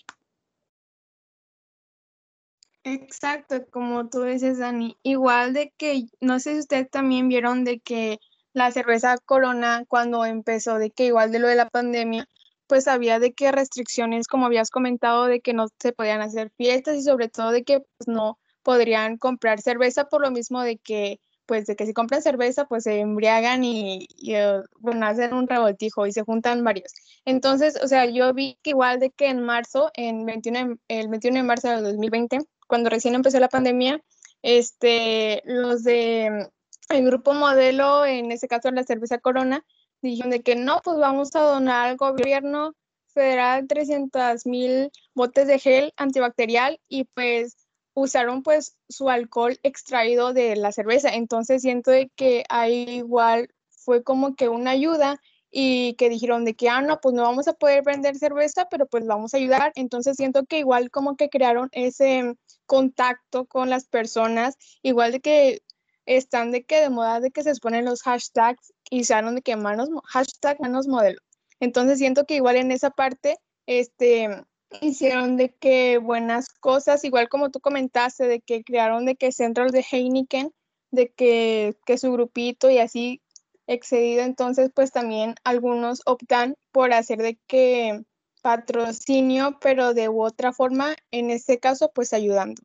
Exacto, 2.85 3.67
como 3.71 4.09
tú 4.09 4.23
dices, 4.23 4.59
Dani. 4.59 4.97
Igual 5.03 5.55
de 5.55 5.73
que, 5.77 6.05
no 6.21 6.39
sé 6.39 6.53
si 6.53 6.61
ustedes 6.61 6.89
también 6.89 7.29
vieron 7.29 7.65
de 7.65 7.81
que 7.81 8.21
la 8.57 8.73
cerveza 8.73 9.19
Corona, 9.19 9.85
cuando 9.87 10.25
empezó, 10.25 10.79
de 10.79 10.91
que 10.91 11.05
igual 11.05 11.31
de 11.31 11.41
lo 11.41 11.49
de 11.49 11.57
la 11.57 11.69
pandemia, 11.69 12.27
pues 12.67 12.89
había 12.89 13.19
de 13.19 13.35
que 13.35 13.53
restricciones, 13.53 14.29
como 14.29 14.47
habías 14.47 14.71
comentado, 14.71 15.27
de 15.27 15.41
que 15.43 15.53
no 15.53 15.67
se 15.79 15.93
podían 15.93 16.23
hacer 16.23 16.51
fiestas 16.57 16.97
y 16.97 17.03
sobre 17.03 17.29
todo 17.29 17.51
de 17.51 17.65
que 17.65 17.81
pues, 17.81 18.09
no 18.09 18.39
podrían 18.63 19.19
comprar 19.19 19.61
cerveza 19.61 20.07
por 20.07 20.23
lo 20.23 20.31
mismo 20.31 20.63
de 20.63 20.79
que 20.79 21.21
pues 21.45 21.67
de 21.67 21.77
que 21.77 21.87
si 21.87 21.93
compran 21.93 22.23
cerveza, 22.23 22.65
pues 22.65 22.85
se 22.85 22.99
embriagan 22.99 23.63
y, 23.63 24.09
eh, 24.27 24.63
bueno, 24.81 25.07
hacen 25.07 25.33
un 25.35 25.47
revoltijo 25.47 26.07
y 26.07 26.13
se 26.13 26.23
juntan 26.23 26.65
varios. 26.65 26.93
Entonces, 27.25 27.79
o 27.81 27.87
sea, 27.87 28.07
yo 28.07 28.33
vi 28.35 28.59
que 28.63 28.71
igual 28.71 28.99
de 28.99 29.11
que 29.11 29.29
en 29.29 29.41
marzo, 29.43 29.91
en 29.95 30.27
21, 30.27 30.79
el 30.89 31.09
21 31.09 31.37
de 31.37 31.43
marzo 31.45 31.69
del 31.69 31.85
2020, 31.85 32.39
cuando 32.67 32.91
recién 32.91 33.15
empezó 33.15 33.39
la 33.39 33.49
pandemia, 33.49 34.03
este, 34.43 35.43
los 35.45 35.85
de 35.85 36.49
el 36.89 37.05
grupo 37.05 37.33
modelo, 37.35 38.05
en 38.05 38.33
ese 38.33 38.49
caso 38.49 38.71
la 38.71 38.85
cerveza 38.85 39.19
Corona, 39.19 39.65
dijeron 40.03 40.31
de 40.31 40.43
que 40.43 40.57
no, 40.57 40.81
pues 40.85 40.99
vamos 40.99 41.35
a 41.35 41.41
donar 41.41 41.89
al 41.89 41.97
gobierno 41.97 42.75
federal 43.09 43.67
300 43.67 44.47
mil 44.47 44.91
botes 45.15 45.47
de 45.47 45.59
gel 45.59 45.93
antibacterial 45.97 46.81
y 46.89 47.05
pues 47.05 47.57
usaron 47.95 48.43
pues 48.43 48.77
su 48.89 49.09
alcohol 49.09 49.59
extraído 49.63 50.35
de 50.35 50.55
la 50.57 50.71
cerveza. 50.71 51.09
Entonces 51.15 51.63
siento 51.63 51.91
de 51.91 52.11
que 52.15 52.45
ahí 52.51 52.85
igual 52.91 53.49
fue 53.71 54.03
como 54.03 54.37
que 54.37 54.49
una 54.49 54.73
ayuda 54.73 55.21
y 55.51 55.95
que 55.95 56.11
dijeron 56.11 56.45
de 56.45 56.55
que, 56.55 56.69
ah, 56.69 56.83
no, 56.83 57.01
pues 57.01 57.15
no 57.15 57.23
vamos 57.23 57.49
a 57.49 57.55
poder 57.55 57.83
vender 57.83 58.17
cerveza, 58.17 58.69
pero 58.69 58.87
pues 58.87 59.07
vamos 59.07 59.33
a 59.33 59.39
ayudar. 59.39 59.73
Entonces 59.77 60.17
siento 60.17 60.45
que 60.45 60.59
igual 60.59 60.91
como 60.91 61.17
que 61.17 61.31
crearon 61.31 61.71
ese 61.73 62.35
contacto 62.67 63.47
con 63.47 63.71
las 63.71 63.87
personas, 63.87 64.57
igual 64.83 65.13
de 65.13 65.21
que 65.21 65.63
están 66.07 66.53
de 66.53 66.65
que 66.65 66.81
de 66.81 66.91
moda 66.91 67.21
de 67.21 67.31
que 67.31 67.43
se 67.43 67.51
exponen 67.51 67.85
los 67.85 68.03
hashtags 68.03 68.73
y 68.91 69.05
se 69.05 69.21
de 69.21 69.43
que 69.43 69.57
manos, 69.57 69.89
hashtag 70.05 70.61
manos 70.61 70.87
modelo. 70.87 71.21
Entonces 71.61 71.99
siento 71.99 72.25
que 72.25 72.37
igual 72.37 72.57
en 72.57 72.71
esa 72.71 72.91
parte, 72.91 73.39
este, 73.67 74.45
hicieron 74.81 75.37
de 75.37 75.53
que 75.55 75.99
buenas 75.99 76.49
cosas, 76.49 77.05
igual 77.05 77.29
como 77.29 77.51
tú 77.51 77.61
comentaste, 77.61 78.27
de 78.27 78.41
que 78.41 78.63
crearon 78.65 79.05
de 79.05 79.17
que 79.17 79.33
centros 79.33 79.73
de 79.73 79.85
Heineken, 79.91 80.53
de 80.91 81.11
que, 81.11 81.77
que 81.85 81.99
su 81.99 82.13
grupito 82.13 82.71
y 82.71 82.79
así 82.79 83.23
excedido, 83.67 84.23
entonces 84.23 84.71
pues 84.75 84.93
también 84.93 85.35
algunos 85.45 86.03
optan 86.07 86.55
por 86.71 86.93
hacer 86.93 87.19
de 87.19 87.39
que 87.49 88.05
patrocinio, 88.43 89.59
pero 89.61 89.93
de 89.93 90.09
otra 90.09 90.53
forma, 90.53 90.95
en 91.11 91.31
este 91.31 91.59
caso 91.59 91.91
pues 91.93 92.13
ayudando. 92.13 92.63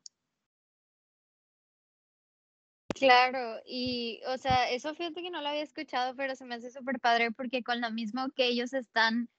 Claro, 2.96 3.60
y 3.66 4.22
o 4.28 4.38
sea, 4.38 4.70
eso 4.70 4.94
fíjate 4.96 5.22
que 5.22 5.32
no 5.32 5.42
lo 5.42 5.50
había 5.50 5.64
escuchado, 5.64 6.16
pero 6.16 6.36
se 6.36 6.46
me 6.46 6.56
hace 6.56 6.72
súper 6.72 7.00
padre 7.00 7.32
porque 7.32 7.64
con 7.64 7.82
lo 7.82 7.92
mismo 7.92 8.30
que 8.36 8.46
ellos 8.46 8.74
están 8.74 9.30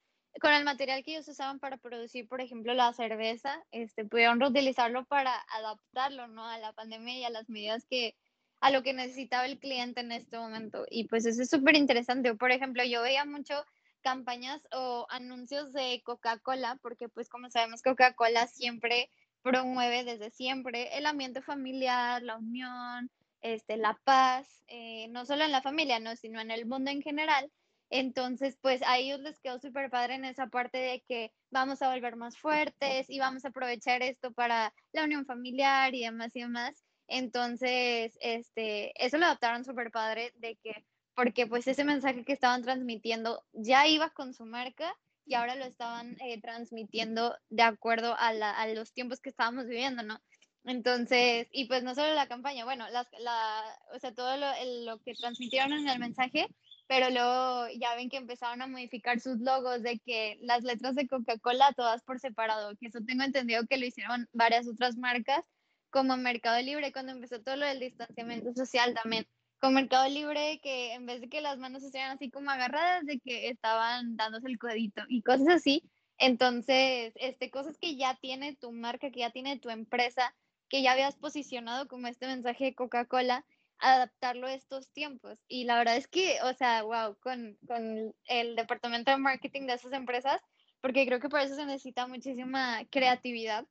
con 0.41 0.53
el 0.53 0.65
material 0.65 1.03
que 1.03 1.13
ellos 1.13 1.29
usaban 1.29 1.59
para 1.59 1.77
producir, 1.77 2.27
por 2.29 2.41
ejemplo, 2.41 2.73
la 2.75 2.93
cerveza, 2.93 3.63
este, 3.71 4.05
pudieron 4.05 4.41
reutilizarlo 4.41 5.05
para 5.05 5.35
adaptarlo, 5.59 6.27
¿no? 6.29 6.47
A 6.49 6.59
la 6.59 6.73
pandemia 6.73 7.19
y 7.19 7.25
a 7.25 7.31
las 7.31 7.49
medidas 7.49 7.85
que, 7.87 8.17
a 8.61 8.71
lo 8.71 8.83
que 8.83 8.95
necesitaba 8.95 9.47
el 9.47 9.59
cliente 9.59 10.01
en 10.01 10.13
este 10.13 10.39
momento. 10.39 10.87
Y 10.91 11.09
pues 11.09 11.27
eso 11.27 11.43
es 11.43 11.51
súper 11.51 11.77
interesante. 11.77 12.35
Por 12.35 12.51
ejemplo, 12.51 12.83
yo 12.85 13.03
veía 13.03 13.25
mucho 13.25 13.65
campañas 14.03 14.63
o 14.73 15.07
anuncios 15.11 15.73
de 15.73 16.03
Coca-Cola, 16.05 16.79
porque 16.83 17.09
pues 17.09 17.29
como 17.29 17.51
sabemos, 17.51 17.83
Coca-Cola 17.83 18.47
siempre 18.47 19.11
promueve 19.43 20.05
desde 20.05 20.31
siempre 20.31 20.97
el 20.97 21.07
ambiente 21.07 21.43
familiar, 21.43 22.23
la 22.23 22.37
unión, 22.37 23.11
este, 23.43 23.77
la 23.77 24.01
paz, 24.05 24.65
eh, 24.69 25.09
no 25.09 25.27
solo 25.27 25.45
en 25.45 25.53
la 25.53 25.63
familia, 25.63 26.01
no, 26.01 26.17
sino 26.17 26.41
en 26.41 26.51
el 26.51 26.67
mundo 26.67 26.91
en 26.91 27.03
general. 27.03 27.51
Entonces, 27.91 28.57
pues 28.63 28.81
a 28.87 28.97
ellos 28.97 29.21
les 29.21 29.39
quedó 29.41 29.59
súper 29.59 29.91
padre 29.91 30.15
en 30.15 30.25
esa 30.25 30.47
parte 30.47 30.79
de 30.79 31.05
que 31.07 31.31
vamos 31.51 31.83
a 31.83 31.93
volver 31.93 32.17
más 32.17 32.39
fuertes 32.39 33.11
y 33.11 33.19
vamos 33.19 33.45
a 33.45 33.49
aprovechar 33.49 34.03
esto 34.03 34.33
para 34.33 34.73
la 34.93 35.05
unión 35.05 35.27
familiar 35.27 35.95
y 35.95 36.05
demás 36.05 36.35
y 36.35 36.41
demás. 36.41 36.83
Entonces, 37.07 38.17
este, 38.23 38.93
eso 39.05 39.19
lo 39.19 39.27
adaptaron 39.27 39.65
súper 39.67 39.91
padre 39.91 40.33
de 40.37 40.57
que, 40.57 40.87
porque 41.15 41.47
pues 41.47 41.67
ese 41.67 41.85
mensaje 41.85 42.25
que 42.25 42.33
estaban 42.33 42.63
transmitiendo 42.63 43.45
ya 43.53 43.87
iba 43.87 44.09
con 44.09 44.33
su 44.33 44.47
marca 44.47 44.95
y 45.27 45.35
ahora 45.35 45.55
lo 45.55 45.67
estaban 45.67 46.17
eh, 46.21 46.41
transmitiendo 46.41 47.37
de 47.51 47.63
acuerdo 47.63 48.15
a, 48.19 48.29
a, 48.29 48.67
los 48.69 48.93
tiempos 48.93 49.21
que 49.21 49.29
estábamos 49.29 49.67
viviendo, 49.67 50.03
¿no? 50.03 50.19
Entonces, 50.65 51.49
y 51.53 51.67
pues 51.67 51.83
no 51.83 51.95
solo 51.95 52.15
la 52.15 52.29
campaña, 52.29 52.65
bueno, 52.65 52.89
las, 52.91 53.09
la, 53.19 53.63
o 53.95 53.99
sea, 53.99 54.15
todo 54.15 54.37
lo, 54.37 54.47
lo 54.85 54.99
que 55.01 55.15
transmitieron 55.15 55.73
en 55.73 55.89
el 55.89 55.99
mensaje 55.99 56.49
pero 56.93 57.09
luego 57.09 57.69
ya 57.81 57.95
ven 57.95 58.11
que 58.11 58.19
empezaron 58.19 58.61
a 58.61 58.67
modificar 58.67 59.19
sus 59.19 59.39
logos 59.39 59.83
de 59.83 59.99
que 60.01 60.39
las 60.43 60.63
letras 60.63 60.95
de 60.95 61.09
Coca-Cola 61.09 61.73
todas 61.73 62.03
por 62.03 62.21
separado, 62.21 62.77
que 62.77 62.89
eso 62.89 62.99
tengo 63.07 63.23
entendido 63.23 63.67
que 63.67 63.79
lo 63.79 63.87
hicieron 63.87 64.29
varias 64.35 64.69
otras 64.69 64.99
marcas, 64.99 65.43
como 65.89 66.19
Mercado 66.19 66.61
Libre, 66.61 66.93
cuando 66.93 67.13
empezó 67.13 67.41
todo 67.41 67.57
lo 67.57 67.65
del 67.65 67.81
distanciamiento 67.81 68.53
social 68.55 68.93
también, 68.93 69.27
con 69.59 69.73
Mercado 69.73 70.07
Libre, 70.07 70.61
que 70.63 70.93
en 70.93 71.07
vez 71.07 71.23
de 71.23 71.31
que 71.31 71.41
las 71.41 71.57
manos 71.57 71.83
estuvieran 71.83 72.17
así 72.17 72.31
como 72.31 72.51
agarradas, 72.51 73.07
de 73.07 73.21
que 73.21 73.49
estaban 73.49 74.17
dándose 74.17 74.49
el 74.49 74.59
codito 74.59 75.03
y 75.09 75.23
cosas 75.23 75.49
así. 75.49 75.85
Entonces, 76.19 77.15
este, 77.17 77.51
cosas 77.51 77.79
que 77.79 77.97
ya 77.97 78.17
tiene 78.21 78.55
tu 78.55 78.71
marca, 78.71 79.11
que 79.11 79.21
ya 79.21 79.31
tiene 79.31 79.59
tu 79.59 79.71
empresa, 79.71 80.35
que 80.73 80.81
ya 80.81 80.93
habías 80.93 81.17
posicionado 81.17 81.87
como 81.87 82.07
este 82.07 82.27
mensaje 82.27 82.65
de 82.65 82.75
Coca-Cola, 82.75 83.45
adaptarlo 83.79 84.47
a 84.47 84.55
estos 84.55 84.89
tiempos. 84.89 85.39
Y 85.47 85.65
la 85.65 85.77
verdad 85.77 85.99
es 85.99 86.09
que, 86.09 86.39
o 86.45 86.55
sea, 86.55 86.83
wow, 86.83 87.15
con, 87.21 87.59
con 87.67 88.15
el 88.25 88.57
departamento 88.57 89.11
de 89.11 89.19
marketing 89.19 89.67
de 89.67 89.75
esas 89.75 89.93
empresas, 89.93 90.41
porque 90.81 91.05
creo 91.05 91.21
que 91.21 91.29
por 91.29 91.41
eso 91.41 91.57
se 91.57 91.67
necesita 91.67 92.07
muchísima 92.07 92.87
creatividad 92.91 93.67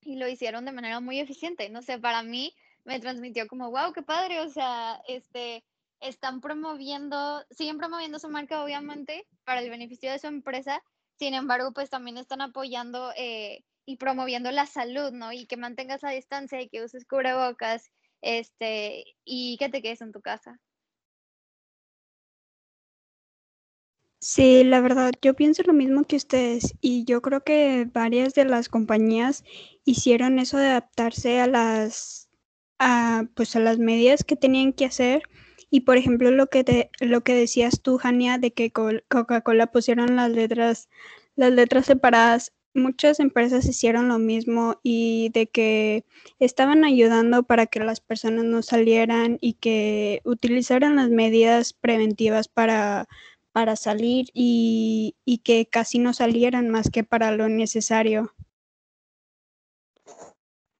y 0.00 0.16
lo 0.16 0.26
hicieron 0.26 0.64
de 0.64 0.72
manera 0.72 0.98
muy 0.98 1.20
eficiente. 1.20 1.70
No 1.70 1.82
sé, 1.82 2.00
para 2.00 2.24
mí 2.24 2.52
me 2.82 2.98
transmitió 2.98 3.46
como, 3.46 3.70
wow, 3.70 3.92
qué 3.92 4.02
padre, 4.02 4.40
o 4.40 4.48
sea, 4.48 5.00
este, 5.06 5.62
están 6.00 6.40
promoviendo, 6.40 7.44
siguen 7.50 7.78
promoviendo 7.78 8.18
su 8.18 8.28
marca, 8.28 8.64
obviamente, 8.64 9.24
para 9.44 9.60
el 9.60 9.70
beneficio 9.70 10.10
de 10.10 10.18
su 10.18 10.26
empresa, 10.26 10.82
sin 11.16 11.34
embargo, 11.34 11.72
pues 11.72 11.90
también 11.90 12.18
están 12.18 12.40
apoyando 12.40 13.12
eh, 13.16 13.62
y 13.86 13.96
promoviendo 13.96 14.50
la 14.50 14.66
salud, 14.66 15.12
¿no? 15.12 15.32
Y 15.32 15.46
que 15.46 15.56
mantengas 15.56 16.02
la 16.02 16.10
distancia 16.10 16.60
y 16.60 16.68
que 16.68 16.82
uses 16.84 17.04
cubrebocas 17.06 17.90
este, 18.22 19.04
y 19.24 19.56
que 19.58 19.68
te 19.68 19.82
quedes 19.82 20.00
en 20.00 20.12
tu 20.12 20.20
casa. 20.20 20.58
Sí, 24.26 24.64
la 24.64 24.80
verdad, 24.80 25.12
yo 25.20 25.34
pienso 25.34 25.62
lo 25.64 25.74
mismo 25.74 26.04
que 26.04 26.16
ustedes 26.16 26.74
y 26.80 27.04
yo 27.04 27.20
creo 27.20 27.44
que 27.44 27.86
varias 27.92 28.32
de 28.32 28.46
las 28.46 28.70
compañías 28.70 29.44
hicieron 29.84 30.38
eso 30.38 30.56
de 30.56 30.68
adaptarse 30.68 31.40
a 31.40 31.46
las, 31.46 32.30
a, 32.78 33.24
pues 33.34 33.54
a 33.54 33.60
las 33.60 33.76
medidas 33.76 34.24
que 34.24 34.34
tenían 34.34 34.72
que 34.72 34.86
hacer 34.86 35.24
y 35.68 35.80
por 35.80 35.98
ejemplo 35.98 36.30
lo 36.30 36.46
que 36.46 36.64
te, 36.64 36.90
lo 37.00 37.22
que 37.22 37.34
decías 37.34 37.82
tú, 37.82 37.98
Jania, 37.98 38.38
de 38.38 38.54
que 38.54 38.72
Coca-Cola 38.72 39.66
pusieron 39.66 40.16
las 40.16 40.30
letras, 40.30 40.88
las 41.36 41.52
letras 41.52 41.84
separadas 41.84 42.54
muchas 42.74 43.20
empresas 43.20 43.64
hicieron 43.66 44.08
lo 44.08 44.18
mismo 44.18 44.78
y 44.82 45.30
de 45.30 45.46
que 45.46 46.04
estaban 46.38 46.84
ayudando 46.84 47.44
para 47.44 47.66
que 47.66 47.80
las 47.80 48.00
personas 48.00 48.44
no 48.44 48.62
salieran 48.62 49.38
y 49.40 49.54
que 49.54 50.20
utilizaran 50.24 50.96
las 50.96 51.10
medidas 51.10 51.72
preventivas 51.72 52.48
para, 52.48 53.06
para 53.52 53.76
salir 53.76 54.26
y, 54.34 55.14
y 55.24 55.38
que 55.38 55.66
casi 55.66 55.98
no 55.98 56.12
salieran 56.12 56.68
más 56.68 56.90
que 56.90 57.04
para 57.04 57.30
lo 57.30 57.48
necesario. 57.48 58.34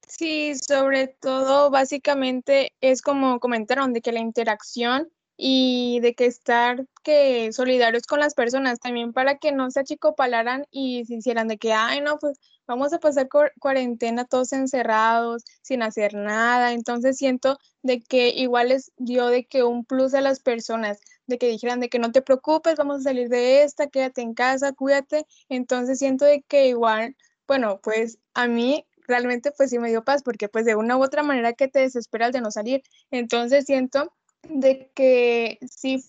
Sí, 0.07 0.55
sobre 0.55 1.07
todo 1.07 1.69
básicamente 1.69 2.73
es 2.79 3.01
como 3.01 3.39
comentaron 3.39 3.91
de 3.91 4.01
que 4.01 4.11
la 4.11 4.19
interacción 4.19 5.09
y 5.37 5.99
de 6.01 6.13
que 6.15 6.25
estar 6.25 6.85
que 7.03 7.51
solidarios 7.53 8.03
con 8.07 8.19
las 8.19 8.33
personas 8.33 8.79
también 8.79 9.13
para 9.13 9.37
que 9.37 9.51
no 9.51 9.69
se 9.71 9.81
achicopalaran 9.81 10.65
y 10.71 11.05
se 11.05 11.15
hicieran 11.15 11.47
de 11.47 11.57
que, 11.57 11.73
ay, 11.73 12.01
no, 12.01 12.17
pues 12.19 12.39
vamos 12.67 12.93
a 12.93 12.99
pasar 12.99 13.27
cuarentena 13.59 14.25
todos 14.25 14.53
encerrados, 14.53 15.43
sin 15.61 15.83
hacer 15.83 16.13
nada. 16.15 16.73
Entonces 16.73 17.17
siento 17.17 17.57
de 17.83 18.01
que 18.01 18.29
igual 18.29 18.69
les 18.69 18.91
dio 18.97 19.27
de 19.27 19.45
que 19.45 19.63
un 19.63 19.85
plus 19.85 20.13
a 20.13 20.21
las 20.21 20.39
personas, 20.39 20.99
de 21.27 21.37
que 21.37 21.47
dijeran 21.47 21.79
de 21.79 21.89
que 21.89 21.99
no 21.99 22.11
te 22.11 22.21
preocupes, 22.21 22.75
vamos 22.77 23.01
a 23.01 23.03
salir 23.03 23.29
de 23.29 23.63
esta, 23.63 23.87
quédate 23.87 24.21
en 24.21 24.33
casa, 24.33 24.73
cuídate. 24.73 25.25
Entonces 25.49 25.99
siento 25.99 26.25
de 26.25 26.41
que 26.43 26.67
igual, 26.67 27.15
bueno, 27.47 27.79
pues 27.83 28.19
a 28.33 28.47
mí 28.47 28.85
realmente 29.07 29.51
pues 29.51 29.69
sí 29.69 29.79
me 29.79 29.89
dio 29.89 30.03
paz 30.03 30.23
porque 30.23 30.49
pues 30.49 30.65
de 30.65 30.75
una 30.75 30.97
u 30.97 31.03
otra 31.03 31.23
manera 31.23 31.53
que 31.53 31.67
te 31.67 31.79
desesperas 31.79 32.31
de 32.31 32.41
no 32.41 32.51
salir. 32.51 32.81
Entonces 33.11 33.65
siento 33.65 34.11
de 34.49 34.91
que 34.93 35.59
sí 35.69 36.03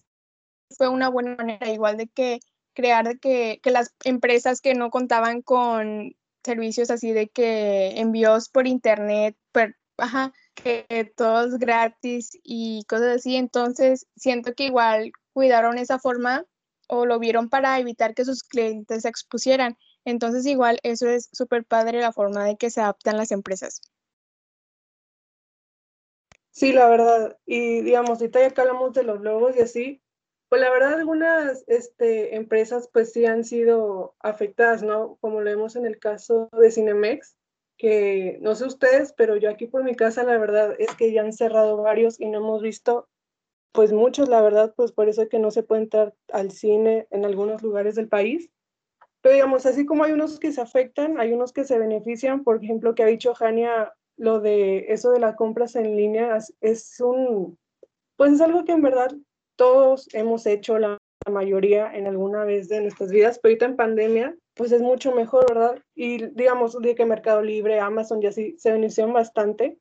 fue 0.76 0.88
una 0.88 1.08
buena 1.08 1.36
manera, 1.36 1.70
igual 1.72 1.96
de 1.96 2.08
que 2.08 2.40
crear 2.74 3.06
de 3.06 3.18
que, 3.18 3.60
que 3.62 3.70
las 3.70 3.94
empresas 4.04 4.60
que 4.60 4.74
no 4.74 4.90
contaban 4.90 5.42
con 5.42 6.14
servicios 6.44 6.90
así 6.90 7.12
de 7.12 7.28
que 7.28 7.98
envíos 7.98 8.48
por 8.48 8.66
internet, 8.66 9.36
per, 9.52 9.76
ajá, 9.98 10.32
que 10.54 11.12
todos 11.16 11.58
gratis 11.58 12.38
y 12.42 12.84
cosas 12.84 13.16
así, 13.16 13.36
entonces 13.36 14.06
siento 14.16 14.54
que 14.54 14.64
igual 14.64 15.12
cuidaron 15.32 15.78
esa 15.78 15.98
forma 15.98 16.44
o 16.88 17.04
lo 17.04 17.18
vieron 17.18 17.48
para 17.48 17.78
evitar 17.78 18.14
que 18.14 18.24
sus 18.24 18.42
clientes 18.42 19.02
se 19.02 19.08
expusieran. 19.08 19.76
Entonces 20.04 20.46
igual 20.46 20.78
eso 20.82 21.08
es 21.08 21.28
súper 21.32 21.64
padre 21.64 22.00
la 22.00 22.12
forma 22.12 22.44
de 22.44 22.56
que 22.56 22.70
se 22.70 22.80
adaptan 22.80 23.16
las 23.16 23.32
empresas. 23.32 23.80
Sí, 26.56 26.72
la 26.72 26.88
verdad. 26.88 27.38
Y 27.44 27.82
digamos, 27.82 28.18
ahorita 28.18 28.40
ya 28.40 28.50
que 28.50 28.60
hablamos 28.62 28.94
de 28.94 29.02
los 29.02 29.20
logos 29.20 29.54
y 29.56 29.60
así, 29.60 30.02
pues 30.48 30.62
la 30.62 30.70
verdad 30.70 30.94
algunas 30.94 31.64
este, 31.66 32.34
empresas 32.34 32.88
pues 32.90 33.12
sí 33.12 33.26
han 33.26 33.44
sido 33.44 34.14
afectadas, 34.20 34.82
¿no? 34.82 35.18
Como 35.20 35.42
lo 35.42 35.50
vemos 35.50 35.76
en 35.76 35.84
el 35.84 35.98
caso 35.98 36.48
de 36.58 36.70
Cinemex, 36.70 37.36
que 37.76 38.38
no 38.40 38.54
sé 38.54 38.64
ustedes, 38.64 39.12
pero 39.12 39.36
yo 39.36 39.50
aquí 39.50 39.66
por 39.66 39.84
mi 39.84 39.94
casa 39.94 40.24
la 40.24 40.38
verdad 40.38 40.74
es 40.78 40.94
que 40.96 41.12
ya 41.12 41.20
han 41.20 41.34
cerrado 41.34 41.76
varios 41.76 42.18
y 42.18 42.26
no 42.26 42.38
hemos 42.38 42.62
visto 42.62 43.06
pues 43.72 43.92
muchos, 43.92 44.30
la 44.30 44.40
verdad, 44.40 44.72
pues 44.74 44.92
por 44.92 45.10
eso 45.10 45.20
es 45.20 45.28
que 45.28 45.38
no 45.38 45.50
se 45.50 45.62
puede 45.62 45.82
entrar 45.82 46.14
al 46.32 46.52
cine 46.52 47.06
en 47.10 47.26
algunos 47.26 47.62
lugares 47.62 47.96
del 47.96 48.08
país. 48.08 48.50
Pero 49.20 49.34
digamos, 49.34 49.66
así 49.66 49.84
como 49.84 50.04
hay 50.04 50.12
unos 50.12 50.40
que 50.40 50.52
se 50.52 50.62
afectan, 50.62 51.20
hay 51.20 51.34
unos 51.34 51.52
que 51.52 51.64
se 51.64 51.78
benefician, 51.78 52.44
por 52.44 52.64
ejemplo, 52.64 52.94
que 52.94 53.02
ha 53.02 53.06
dicho 53.06 53.34
Jania 53.34 53.92
lo 54.16 54.40
de 54.40 54.92
eso 54.92 55.10
de 55.10 55.20
las 55.20 55.36
compras 55.36 55.76
en 55.76 55.96
línea 55.96 56.38
es 56.60 57.00
un, 57.00 57.58
pues 58.16 58.32
es 58.32 58.40
algo 58.40 58.64
que 58.64 58.72
en 58.72 58.82
verdad 58.82 59.14
todos 59.56 60.08
hemos 60.14 60.46
hecho, 60.46 60.78
la, 60.78 60.98
mayoría 61.28 61.92
en 61.92 62.06
alguna 62.06 62.44
vez 62.44 62.68
de 62.68 62.80
nuestras 62.80 63.10
vidas, 63.10 63.40
pero 63.40 63.50
ahorita 63.50 63.64
en 63.64 63.76
pandemia, 63.76 64.36
pues 64.54 64.70
es 64.70 64.80
mucho 64.80 65.12
mejor, 65.12 65.44
¿verdad? 65.48 65.82
Y 65.94 66.26
digamos, 66.26 66.80
de 66.80 66.94
que 66.94 67.04
Mercado 67.04 67.42
Libre, 67.42 67.80
Amazon 67.80 68.20
ya 68.20 68.30
sí 68.30 68.54
se 68.58 68.70
beneficiaron 68.70 69.12
bastante, 69.12 69.76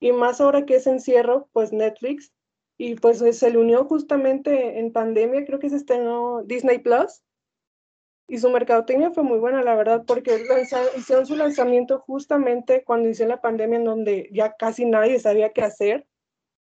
y 0.00 0.12
más 0.12 0.40
ahora 0.40 0.66
que 0.66 0.76
es 0.76 0.86
encierro, 0.86 1.48
pues 1.52 1.72
Netflix, 1.72 2.32
y 2.78 2.94
pues 2.96 3.18
se 3.18 3.50
le 3.50 3.58
unió 3.58 3.84
justamente 3.84 4.78
en 4.78 4.92
pandemia, 4.92 5.44
creo 5.44 5.58
que 5.58 5.70
se 5.70 5.76
estrenó 5.76 6.42
Disney 6.42 6.78
Plus, 6.78 7.22
y 8.28 8.38
su 8.38 8.50
mercadotecnia 8.50 9.10
fue 9.10 9.22
muy 9.22 9.38
buena, 9.38 9.62
la 9.62 9.74
verdad, 9.74 10.04
porque 10.06 10.38
hicieron 10.96 11.24
su 11.24 11.34
lanzamiento 11.34 11.98
justamente 12.00 12.84
cuando 12.84 13.06
inició 13.06 13.26
la 13.26 13.40
pandemia, 13.40 13.78
en 13.78 13.84
donde 13.84 14.28
ya 14.30 14.54
casi 14.54 14.84
nadie 14.84 15.18
sabía 15.18 15.54
qué 15.54 15.62
hacer. 15.62 16.06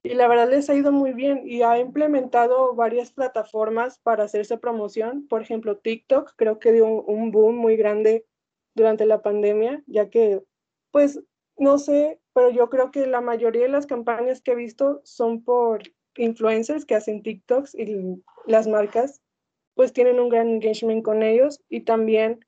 Y 0.04 0.14
la 0.14 0.28
verdad 0.28 0.48
les 0.48 0.70
ha 0.70 0.74
ido 0.74 0.92
muy 0.92 1.12
bien 1.12 1.42
y 1.44 1.62
ha 1.62 1.80
implementado 1.80 2.76
varias 2.76 3.10
plataformas 3.10 3.98
para 3.98 4.22
hacerse 4.22 4.56
promoción. 4.56 5.26
Por 5.26 5.42
ejemplo, 5.42 5.76
TikTok 5.76 6.34
creo 6.36 6.60
que 6.60 6.70
dio 6.70 6.86
un, 6.86 7.32
boom 7.32 7.56
muy 7.56 7.76
grande 7.76 8.24
durante 8.76 9.04
la 9.04 9.20
pandemia, 9.20 9.82
ya 9.86 10.08
que, 10.10 10.40
pues, 10.92 11.20
no 11.56 11.78
sé, 11.78 12.20
pero 12.34 12.50
yo 12.50 12.70
creo 12.70 12.92
que 12.92 13.04
la 13.08 13.20
mayoría 13.20 13.62
de 13.62 13.68
las 13.68 13.86
campañas 13.86 14.40
que 14.40 14.52
he 14.52 14.54
visto 14.54 15.00
son 15.02 15.42
por 15.42 15.82
influencers 16.16 16.84
que 16.84 16.94
hacen 16.94 17.24
TikToks 17.24 17.74
y 17.74 18.22
las 18.46 18.68
marcas 18.68 19.20
pues 19.78 19.92
tienen 19.92 20.18
un 20.18 20.28
gran 20.28 20.48
engagement 20.48 21.04
con 21.04 21.22
ellos 21.22 21.60
y 21.68 21.82
también 21.82 22.44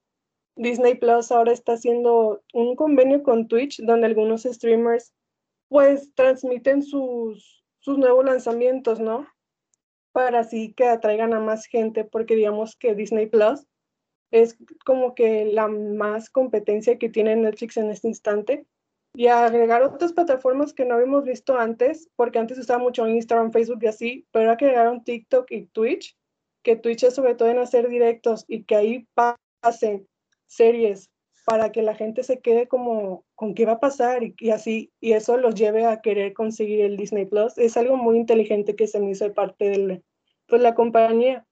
Disney 0.57 0.97
Plus 0.97 1.31
ahora 1.31 1.53
está 1.53 1.75
haciendo 1.75 2.43
un 2.53 2.75
convenio 2.75 3.23
con 3.23 3.47
Twitch 3.47 3.81
donde 3.85 4.09
algunos 4.09 4.43
streamers 4.43 5.13
pues 5.69 6.13
transmiten 6.17 6.83
sus, 6.83 7.63
sus 7.79 7.99
nuevos 7.99 8.25
lanzamientos, 8.25 8.99
¿no? 8.99 9.29
Para 10.11 10.41
así 10.41 10.73
que 10.73 10.87
atraigan 10.87 11.33
a 11.33 11.39
más 11.39 11.67
gente 11.67 12.03
porque 12.03 12.35
digamos 12.35 12.75
que 12.75 12.97
Disney 12.97 13.27
Plus 13.27 13.65
es 14.33 14.57
como 14.85 15.15
que 15.15 15.45
la 15.45 15.69
más 15.69 16.31
competencia 16.31 16.99
que 16.99 17.11
tiene 17.11 17.37
Netflix 17.37 17.77
en 17.77 17.91
este 17.91 18.09
instante. 18.09 18.67
Y 19.15 19.29
agregar 19.29 19.85
otras 19.85 20.13
plataformas 20.13 20.75
que 20.75 20.85
no 20.85 20.95
habíamos 20.97 21.23
visto 21.23 21.57
antes, 21.57 22.11
porque 22.17 22.41
antes 22.41 22.59
usaba 22.59 22.83
mucho 22.83 23.07
Instagram, 23.07 23.53
Facebook 23.53 23.79
y 23.83 23.87
así, 23.87 24.27
pero 24.33 24.47
ahora 24.47 24.57
que 24.57 24.65
agregaron 24.65 25.05
TikTok 25.05 25.49
y 25.53 25.67
Twitch, 25.67 26.17
que 26.63 26.77
Twitch 26.77 27.05
es 27.05 27.15
sobre 27.15 27.35
todo 27.35 27.49
en 27.49 27.59
hacer 27.59 27.89
directos 27.89 28.45
y 28.49 28.65
que 28.65 28.77
ahí 28.77 29.09
pasen 29.15 30.07
series 30.47 31.11
para 31.45 31.73
que 31.73 31.83
la 31.83 31.95
gente 31.95 32.23
se 32.23 32.41
quede 32.41 32.69
como 32.69 33.25
con 33.35 33.55
qué 33.55 33.65
va 33.65 33.73
a 33.73 33.81
pasar 33.81 34.23
y, 34.23 34.51
así, 34.51 34.93
y 35.01 35.13
eso 35.13 35.37
los 35.37 35.55
lleve 35.55 35.85
a 35.85 36.01
querer 36.01 36.33
conseguir 36.33 36.83
el 36.83 36.97
Disney 36.97 37.25
Plus. 37.25 37.57
Es 37.59 37.77
algo 37.77 37.97
muy 37.97 38.17
inteligente 38.17 38.77
que 38.77 38.87
se 38.87 39.01
me 39.01 39.11
hizo 39.11 39.25
de 39.25 39.33
parte 39.33 39.71
de 39.71 40.03
pues, 40.47 40.63
la 40.63 40.75
compañía. 40.75 41.47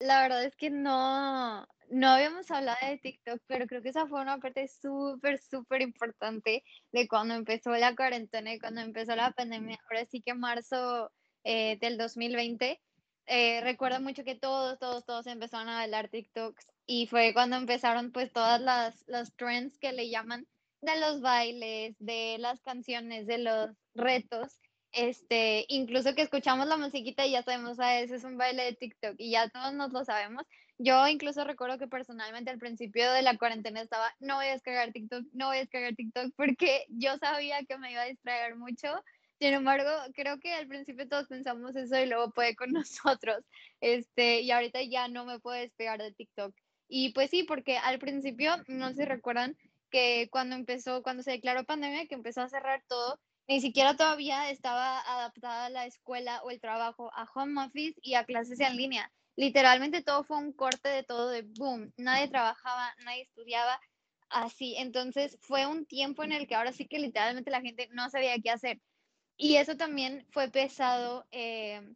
La 0.00 0.22
verdad 0.22 0.44
es 0.44 0.56
que 0.56 0.70
no, 0.70 1.66
no 1.90 2.08
habíamos 2.08 2.50
hablado 2.50 2.78
de 2.86 2.98
TikTok, 2.98 3.40
pero 3.46 3.66
creo 3.66 3.82
que 3.82 3.90
esa 3.90 4.06
fue 4.06 4.20
una 4.20 4.38
parte 4.38 4.68
súper, 4.68 5.38
súper 5.38 5.82
importante 5.82 6.64
de 6.92 7.08
cuando 7.08 7.34
empezó 7.34 7.70
la 7.70 7.94
cuarentena 7.94 8.52
y 8.52 8.58
cuando 8.58 8.80
empezó 8.80 9.14
la 9.14 9.30
pandemia. 9.32 9.78
Ahora 9.88 10.04
sí 10.06 10.22
que 10.22 10.34
marzo 10.34 11.10
eh, 11.44 11.78
del 11.80 11.96
2020 11.98 12.80
eh, 13.26 13.60
recuerdo 13.62 14.00
mucho 14.00 14.24
que 14.24 14.34
todos, 14.34 14.78
todos, 14.78 15.04
todos 15.04 15.26
empezaron 15.26 15.68
a 15.68 15.76
bailar 15.76 16.08
TikToks 16.08 16.66
y 16.86 17.06
fue 17.06 17.32
cuando 17.34 17.56
empezaron 17.56 18.12
pues 18.12 18.32
todas 18.32 18.60
las, 18.60 19.04
los 19.08 19.34
trends 19.34 19.78
que 19.78 19.92
le 19.92 20.08
llaman 20.08 20.46
de 20.80 21.00
los 21.00 21.20
bailes, 21.20 21.96
de 21.98 22.36
las 22.38 22.60
canciones, 22.60 23.26
de 23.26 23.38
los 23.38 23.70
retos, 23.94 24.60
este, 24.92 25.66
incluso 25.68 26.14
que 26.14 26.22
escuchamos 26.22 26.66
la 26.68 26.76
musiquita 26.76 27.26
y 27.26 27.32
ya 27.32 27.42
sabemos, 27.42 27.80
a 27.80 27.88
ah, 27.88 28.00
ese 28.00 28.16
es 28.16 28.24
un 28.24 28.38
baile 28.38 28.64
de 28.64 28.72
TikTok 28.74 29.14
y 29.18 29.30
ya 29.30 29.48
todos 29.50 29.74
nos 29.74 29.92
lo 29.92 30.04
sabemos. 30.04 30.44
Yo 30.78 31.08
incluso 31.08 31.44
recuerdo 31.44 31.78
que 31.78 31.86
personalmente 31.86 32.50
al 32.50 32.58
principio 32.58 33.10
de 33.12 33.22
la 33.22 33.36
cuarentena 33.36 33.80
estaba, 33.80 34.14
no 34.20 34.36
voy 34.36 34.46
a 34.46 34.52
descargar 34.52 34.92
TikTok, 34.92 35.24
no 35.32 35.48
voy 35.48 35.56
a 35.56 35.60
descargar 35.60 35.94
TikTok 35.94 36.32
porque 36.36 36.86
yo 36.88 37.16
sabía 37.18 37.64
que 37.64 37.78
me 37.78 37.92
iba 37.92 38.02
a 38.02 38.06
distraer 38.06 38.56
mucho 38.56 38.88
sin 39.38 39.54
embargo, 39.54 39.90
creo 40.14 40.38
que 40.38 40.52
al 40.54 40.66
principio 40.66 41.08
todos 41.08 41.28
pensamos 41.28 41.76
eso 41.76 41.98
y 41.98 42.06
luego 42.06 42.30
puede 42.30 42.56
con 42.56 42.70
nosotros. 42.72 43.44
Este, 43.80 44.40
y 44.40 44.50
ahorita 44.50 44.82
ya 44.82 45.08
no 45.08 45.24
me 45.24 45.40
puedo 45.40 45.58
despegar 45.58 46.00
de 46.00 46.12
TikTok. 46.12 46.54
Y 46.88 47.12
pues 47.12 47.30
sí, 47.30 47.42
porque 47.42 47.78
al 47.78 47.98
principio, 47.98 48.56
no 48.68 48.88
sé 48.90 48.94
si 48.96 49.04
recuerdan 49.04 49.56
que 49.90 50.28
cuando 50.30 50.56
empezó, 50.56 51.02
cuando 51.02 51.22
se 51.22 51.32
declaró 51.32 51.64
pandemia, 51.64 52.06
que 52.06 52.14
empezó 52.14 52.42
a 52.42 52.48
cerrar 52.48 52.82
todo, 52.88 53.18
ni 53.48 53.60
siquiera 53.60 53.96
todavía 53.96 54.50
estaba 54.50 55.00
adaptada 55.00 55.68
la 55.70 55.86
escuela 55.86 56.42
o 56.42 56.50
el 56.50 56.60
trabajo 56.60 57.10
a 57.14 57.28
home 57.34 57.64
office 57.64 57.98
y 58.02 58.14
a 58.14 58.24
clases 58.24 58.60
en 58.60 58.76
línea. 58.76 59.12
Literalmente 59.36 60.02
todo 60.02 60.24
fue 60.24 60.38
un 60.38 60.52
corte 60.52 60.88
de 60.88 61.02
todo 61.02 61.28
de 61.28 61.42
boom. 61.42 61.92
Nadie 61.96 62.28
trabajaba, 62.28 62.94
nadie 63.04 63.22
estudiaba, 63.22 63.80
así. 64.28 64.74
Entonces 64.78 65.38
fue 65.42 65.66
un 65.66 65.86
tiempo 65.86 66.24
en 66.24 66.32
el 66.32 66.46
que 66.46 66.54
ahora 66.54 66.72
sí 66.72 66.86
que 66.86 66.98
literalmente 66.98 67.50
la 67.50 67.60
gente 67.60 67.88
no 67.92 68.08
sabía 68.10 68.38
qué 68.42 68.50
hacer. 68.50 68.80
Y 69.36 69.56
eso 69.56 69.76
también 69.76 70.26
fue 70.30 70.50
pesado, 70.50 71.26
eh, 71.30 71.94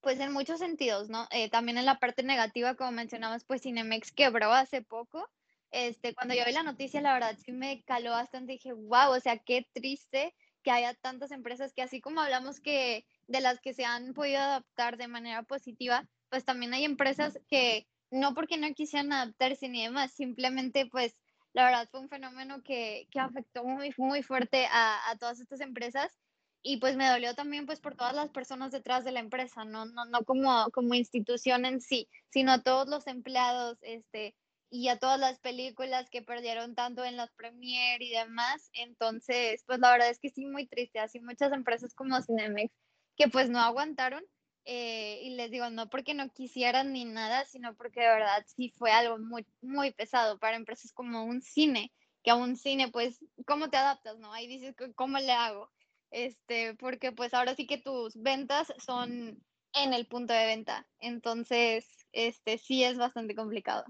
pues 0.00 0.20
en 0.20 0.32
muchos 0.32 0.58
sentidos, 0.58 1.08
¿no? 1.08 1.26
Eh, 1.30 1.48
también 1.48 1.78
en 1.78 1.86
la 1.86 1.98
parte 1.98 2.22
negativa, 2.22 2.74
como 2.74 2.92
mencionabas, 2.92 3.44
pues 3.44 3.62
Cinemex 3.62 4.12
quebró 4.12 4.52
hace 4.52 4.82
poco. 4.82 5.28
Este, 5.70 6.14
cuando 6.14 6.34
yo 6.34 6.44
vi 6.46 6.52
la 6.52 6.62
noticia, 6.62 7.00
la 7.00 7.14
verdad 7.14 7.36
sí 7.44 7.52
me 7.52 7.82
caló 7.84 8.10
bastante. 8.10 8.52
Dije, 8.52 8.72
wow, 8.72 9.12
o 9.12 9.20
sea, 9.20 9.38
qué 9.38 9.66
triste 9.72 10.34
que 10.62 10.70
haya 10.70 10.94
tantas 10.94 11.30
empresas 11.30 11.72
que 11.72 11.82
así 11.82 12.00
como 12.00 12.20
hablamos 12.20 12.60
que 12.60 13.06
de 13.26 13.40
las 13.40 13.60
que 13.60 13.74
se 13.74 13.84
han 13.84 14.12
podido 14.12 14.40
adaptar 14.40 14.96
de 14.96 15.08
manera 15.08 15.42
positiva, 15.42 16.08
pues 16.30 16.44
también 16.44 16.74
hay 16.74 16.84
empresas 16.84 17.38
que 17.48 17.86
no 18.10 18.34
porque 18.34 18.56
no 18.56 18.72
quisieran 18.74 19.12
adaptarse 19.12 19.68
ni 19.68 19.84
demás, 19.84 20.12
simplemente 20.12 20.86
pues 20.86 21.16
la 21.52 21.64
verdad 21.64 21.88
fue 21.90 22.00
un 22.00 22.08
fenómeno 22.08 22.62
que, 22.62 23.08
que 23.10 23.20
afectó 23.20 23.64
muy, 23.64 23.92
muy 23.96 24.22
fuerte 24.22 24.66
a, 24.66 25.10
a 25.10 25.16
todas 25.16 25.40
estas 25.40 25.60
empresas 25.60 26.18
y 26.62 26.78
pues 26.78 26.96
me 26.96 27.08
dolió 27.08 27.34
también 27.34 27.66
pues 27.66 27.80
por 27.80 27.94
todas 27.94 28.14
las 28.14 28.30
personas 28.30 28.72
detrás 28.72 29.04
de 29.04 29.12
la 29.12 29.20
empresa, 29.20 29.64
no, 29.64 29.86
no, 29.86 30.04
no 30.04 30.24
como, 30.24 30.70
como 30.72 30.94
institución 30.94 31.64
en 31.64 31.80
sí, 31.80 32.08
sino 32.30 32.52
a 32.52 32.62
todos 32.62 32.88
los 32.88 33.06
empleados, 33.06 33.78
este, 33.82 34.34
y 34.70 34.88
a 34.88 34.98
todas 34.98 35.18
las 35.18 35.38
películas 35.38 36.10
que 36.10 36.22
perdieron 36.22 36.74
tanto 36.74 37.04
en 37.04 37.16
las 37.16 37.32
premier 37.32 38.02
y 38.02 38.10
demás. 38.10 38.70
Entonces, 38.74 39.64
pues 39.66 39.78
la 39.78 39.92
verdad 39.92 40.10
es 40.10 40.18
que 40.18 40.30
sí, 40.30 40.46
muy 40.46 40.66
triste. 40.66 40.98
Así 40.98 41.20
muchas 41.20 41.52
empresas 41.52 41.94
como 41.94 42.20
Cinemex 42.20 42.72
que 43.16 43.28
pues 43.28 43.50
no 43.50 43.60
aguantaron. 43.60 44.24
Eh, 44.64 45.20
y 45.22 45.30
les 45.30 45.50
digo, 45.50 45.70
no 45.70 45.88
porque 45.88 46.12
no 46.12 46.30
quisieran 46.30 46.92
ni 46.92 47.06
nada, 47.06 47.46
sino 47.46 47.74
porque 47.74 48.00
de 48.00 48.08
verdad 48.08 48.44
sí 48.46 48.70
fue 48.76 48.90
algo 48.90 49.18
muy, 49.18 49.46
muy 49.62 49.92
pesado 49.92 50.38
para 50.38 50.56
empresas 50.56 50.92
como 50.92 51.24
un 51.24 51.40
cine, 51.40 51.90
que 52.22 52.30
a 52.30 52.34
un 52.34 52.54
cine, 52.56 52.88
pues, 52.88 53.18
¿cómo 53.46 53.70
te 53.70 53.78
adaptas? 53.78 54.18
no 54.18 54.30
Ahí 54.34 54.46
dices, 54.46 54.74
¿cómo 54.94 55.18
le 55.18 55.32
hago? 55.32 55.70
Este, 56.10 56.74
porque 56.74 57.12
pues 57.12 57.34
ahora 57.34 57.54
sí 57.54 57.66
que 57.66 57.78
tus 57.78 58.16
ventas 58.16 58.72
son 58.78 59.42
en 59.74 59.92
el 59.92 60.06
punto 60.06 60.32
de 60.32 60.46
venta. 60.46 60.86
Entonces, 60.98 61.86
este 62.12 62.58
sí 62.58 62.84
es 62.84 62.98
bastante 62.98 63.34
complicado. 63.34 63.84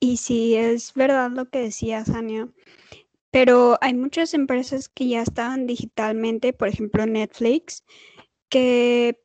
Y 0.00 0.16
sí, 0.16 0.56
es 0.56 0.94
verdad 0.94 1.30
lo 1.30 1.48
que 1.48 1.60
decía 1.60 2.04
Sania. 2.04 2.48
Pero 3.30 3.78
hay 3.80 3.94
muchas 3.94 4.34
empresas 4.34 4.88
que 4.88 5.08
ya 5.08 5.22
estaban 5.22 5.66
digitalmente, 5.66 6.52
por 6.52 6.68
ejemplo 6.68 7.06
Netflix, 7.06 7.84
que 8.48 9.22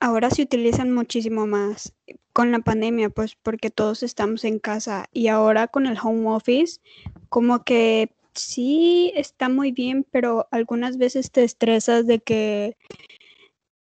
ahora 0.00 0.30
se 0.30 0.42
utilizan 0.42 0.92
muchísimo 0.92 1.46
más 1.46 1.94
con 2.32 2.52
la 2.52 2.60
pandemia, 2.60 3.10
pues 3.10 3.34
porque 3.34 3.70
todos 3.70 4.02
estamos 4.02 4.44
en 4.44 4.60
casa 4.60 5.08
y 5.12 5.26
ahora 5.26 5.66
con 5.66 5.86
el 5.86 5.98
home 6.00 6.28
office, 6.28 6.80
como 7.28 7.64
que 7.64 8.14
sí 8.40 9.12
está 9.14 9.48
muy 9.48 9.72
bien, 9.72 10.06
pero 10.10 10.48
algunas 10.50 10.98
veces 10.98 11.30
te 11.30 11.44
estresas 11.44 12.06
de 12.06 12.20
que, 12.20 12.76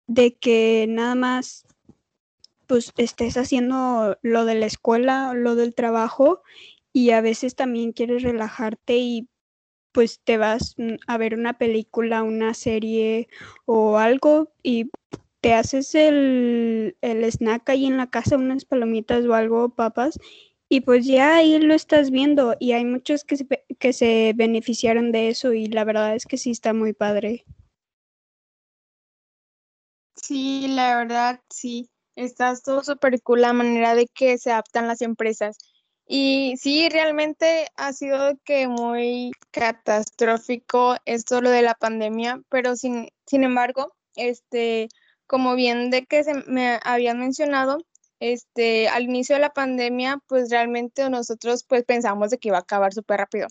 de 0.06 0.34
que 0.34 0.86
nada 0.88 1.14
más 1.14 1.66
pues 2.66 2.92
estés 2.96 3.36
haciendo 3.36 4.16
lo 4.22 4.44
de 4.44 4.54
la 4.54 4.66
escuela, 4.66 5.34
lo 5.34 5.54
del 5.54 5.74
trabajo 5.74 6.42
y 6.92 7.10
a 7.10 7.20
veces 7.20 7.54
también 7.54 7.92
quieres 7.92 8.22
relajarte 8.22 8.96
y 8.96 9.28
pues 9.92 10.20
te 10.24 10.38
vas 10.38 10.74
mm, 10.76 10.94
a 11.06 11.18
ver 11.18 11.34
una 11.34 11.58
película, 11.58 12.22
una 12.22 12.54
serie 12.54 13.28
o 13.66 13.98
algo 13.98 14.52
y 14.62 14.90
te 15.40 15.54
haces 15.54 15.94
el, 15.94 16.96
el 17.00 17.24
snack 17.24 17.68
ahí 17.68 17.86
en 17.86 17.96
la 17.96 18.08
casa, 18.08 18.36
unas 18.36 18.64
palomitas 18.64 19.26
o 19.26 19.34
algo, 19.34 19.68
papas, 19.68 20.18
y 20.74 20.80
pues 20.80 21.06
ya 21.06 21.36
ahí 21.36 21.56
lo 21.60 21.72
estás 21.72 22.10
viendo 22.10 22.56
y 22.58 22.72
hay 22.72 22.84
muchos 22.84 23.22
que 23.22 23.36
se, 23.36 23.46
que 23.78 23.92
se 23.92 24.32
beneficiaron 24.34 25.12
de 25.12 25.28
eso 25.28 25.52
y 25.52 25.68
la 25.68 25.84
verdad 25.84 26.16
es 26.16 26.26
que 26.26 26.36
sí 26.36 26.50
está 26.50 26.72
muy 26.72 26.92
padre. 26.92 27.44
Sí, 30.16 30.66
la 30.66 30.96
verdad, 30.96 31.40
sí. 31.48 31.88
Está 32.16 32.56
todo 32.56 32.82
súper 32.82 33.22
cool 33.22 33.42
la 33.42 33.52
manera 33.52 33.94
de 33.94 34.08
que 34.08 34.36
se 34.36 34.50
adaptan 34.50 34.88
las 34.88 35.00
empresas. 35.00 35.58
Y 36.08 36.56
sí, 36.56 36.88
realmente 36.88 37.68
ha 37.76 37.92
sido 37.92 38.36
que 38.44 38.66
muy 38.66 39.30
catastrófico 39.52 40.96
esto 41.04 41.40
lo 41.40 41.50
de 41.50 41.62
la 41.62 41.74
pandemia, 41.74 42.40
pero 42.48 42.74
sin, 42.74 43.10
sin 43.26 43.44
embargo, 43.44 43.94
este, 44.16 44.88
como 45.28 45.54
bien 45.54 45.90
de 45.90 46.04
que 46.04 46.24
se 46.24 46.34
me 46.34 46.80
habían 46.82 47.20
mencionado, 47.20 47.78
este, 48.32 48.88
al 48.88 49.04
inicio 49.04 49.36
de 49.36 49.40
la 49.42 49.52
pandemia, 49.52 50.18
pues 50.28 50.48
realmente 50.50 51.08
nosotros 51.10 51.64
pues 51.68 51.84
pensamos 51.84 52.30
de 52.30 52.38
que 52.38 52.48
iba 52.48 52.56
a 52.56 52.60
acabar 52.62 52.94
súper 52.94 53.18
rápido, 53.18 53.48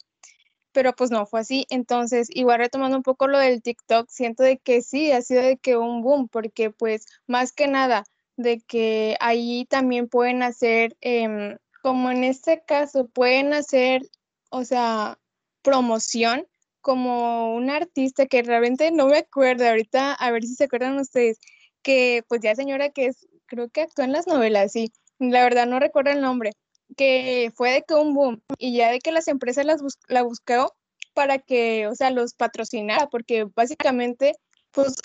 pero 0.72 0.94
pues 0.94 1.12
no 1.12 1.28
fue 1.28 1.42
así. 1.42 1.68
Entonces, 1.70 2.28
igual 2.32 2.60
retomando 2.60 2.98
un 2.98 3.04
poco 3.04 3.28
lo 3.28 3.38
del 3.38 3.62
TikTok, 3.62 4.10
siento 4.10 4.42
de 4.44 4.58
que 4.58 4.82
sí, 4.82 5.12
ha 5.12 5.22
sido 5.22 5.44
de 5.44 5.58
que 5.58 5.78
un 5.78 6.02
boom, 6.02 6.28
porque 6.28 6.72
pues 6.72 7.06
más 7.28 7.52
que 7.54 7.68
nada, 7.68 8.06
de 8.36 8.62
que 8.62 9.16
ahí 9.20 9.66
también 9.70 10.08
pueden 10.10 10.42
hacer, 10.42 10.98
em, 11.02 11.58
como 11.84 12.10
en 12.12 12.24
este 12.24 12.64
caso, 12.66 13.08
pueden 13.08 13.54
hacer, 13.54 14.02
o 14.50 14.66
sea, 14.66 15.20
promoción 15.62 16.48
como 16.82 17.56
un 17.56 17.70
artista 17.70 18.26
que 18.26 18.42
realmente 18.44 18.92
no 18.92 19.08
me 19.08 19.18
acuerdo 19.20 19.68
ahorita, 19.68 20.14
a 20.14 20.32
ver 20.32 20.44
si 20.44 20.56
se 20.56 20.66
acuerdan 20.66 21.00
ustedes, 21.00 21.40
que 21.84 22.24
pues 22.28 22.42
ya 22.42 22.56
señora 22.56 22.90
que 22.90 23.08
es 23.08 23.28
creo 23.54 23.70
que 23.70 23.82
actuó 23.82 24.04
en 24.04 24.12
las 24.12 24.26
novelas, 24.26 24.72
sí, 24.72 24.92
la 25.20 25.44
verdad 25.44 25.68
no 25.68 25.80
recuerdo 25.80 26.10
el 26.10 26.22
nombre, 26.22 26.54
que 26.98 27.52
fue 27.56 27.72
de 27.72 27.84
que 27.84 27.94
un 27.94 28.16
boom 28.16 28.42
y 28.58 28.76
ya 28.76 28.92
de 28.92 29.00
que 29.00 29.12
las 29.12 29.28
empresas 29.28 29.63
las 29.63 29.82
la 30.08 30.24
buscaron 30.24 30.70
para 31.13 31.38
que, 31.38 31.88
o 31.88 31.94
sea, 31.94 32.10
los 32.10 32.34
patrocinara, 32.34 33.08
porque 33.10 33.46
básicamente, 33.56 34.34
pues 34.72 34.96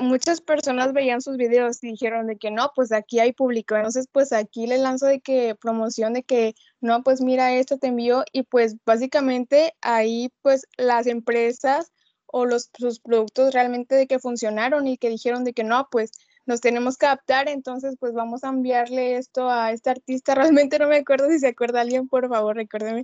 muchas 0.00 0.42
personas 0.42 0.92
veían 0.92 1.22
sus 1.22 1.38
videos 1.38 1.82
y 1.82 1.92
dijeron 1.92 2.26
de 2.26 2.36
que 2.36 2.50
no, 2.50 2.70
pues 2.74 2.92
aquí 2.92 3.20
hay 3.20 3.32
público, 3.32 3.74
entonces 3.74 4.06
pues 4.12 4.32
aquí 4.34 4.66
le 4.66 4.76
lanzo 4.76 5.06
de 5.06 5.20
que 5.20 5.54
promoción 5.54 6.12
de 6.12 6.24
que 6.24 6.54
no, 6.82 7.02
pues 7.02 7.22
mira 7.22 7.54
esto 7.54 7.78
te 7.78 7.86
envío 7.86 8.24
y 8.32 8.42
pues 8.42 8.76
básicamente 8.84 9.74
ahí 9.80 10.30
pues 10.42 10.66
las 10.76 11.06
empresas 11.06 11.90
o 12.26 12.44
los 12.44 12.70
sus 12.76 13.00
productos 13.00 13.54
realmente 13.54 13.94
de 13.94 14.06
que 14.06 14.18
funcionaron 14.18 14.86
y 14.86 14.98
que 14.98 15.08
dijeron 15.08 15.44
de 15.44 15.54
que 15.54 15.64
no, 15.64 15.88
pues 15.90 16.10
nos 16.46 16.60
tenemos 16.60 16.96
que 16.96 17.06
adaptar, 17.06 17.48
entonces 17.48 17.96
pues 17.98 18.12
vamos 18.12 18.44
a 18.44 18.48
enviarle 18.48 19.16
esto 19.16 19.50
a 19.50 19.72
este 19.72 19.90
artista. 19.90 20.34
Realmente 20.68 20.78
no 20.78 20.88
me 20.88 20.96
acuerdo 20.96 21.28
si 21.30 21.38
se 21.38 21.48
acuerda 21.48 21.80
alguien, 21.80 22.08
por 22.08 22.28
favor, 22.28 22.56
recuérdeme, 22.56 23.02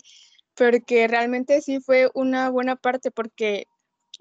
porque 0.54 1.08
realmente 1.08 1.60
sí 1.62 1.80
fue 1.80 2.10
una 2.14 2.50
buena 2.50 2.76
parte 2.76 3.10
porque 3.10 3.66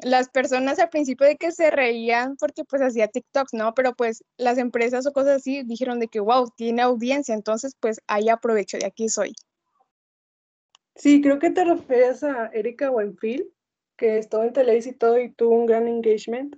las 0.02 0.30
personas 0.30 0.80
al 0.80 0.90
principio 0.90 1.28
de 1.28 1.36
que 1.36 1.52
se 1.52 1.72
reían 1.72 2.38
porque 2.38 2.64
pues 2.64 2.82
hacía 2.82 3.08
TikToks, 3.08 3.54
¿no? 3.54 3.74
Pero 3.74 3.94
pues 3.94 4.24
las 4.38 4.58
empresas 4.58 5.06
o 5.06 5.12
cosas 5.12 5.38
así 5.38 5.64
dijeron 5.64 6.00
de 6.00 6.08
que, 6.08 6.20
wow, 6.20 6.50
tiene 6.56 6.82
audiencia, 6.82 7.36
entonces 7.36 7.76
pues 7.80 8.00
ahí 8.08 8.30
aprovecho, 8.30 8.78
de 8.78 8.86
aquí 8.86 9.10
soy. 9.10 9.34
Sí, 10.96 11.22
creo 11.22 11.40
que 11.40 11.50
te 11.50 11.64
refieres 11.64 12.24
a 12.24 12.48
Erika 12.48 12.92
Wenfield, 12.92 13.48
que 13.98 14.18
estuvo 14.18 14.44
en 14.44 14.54
Televisa 14.54 14.90
y 14.90 14.94
todo 14.94 15.20
y 15.20 15.32
tuvo 15.32 15.56
un 15.56 15.66
gran 15.66 15.88
engagement. 15.88 16.56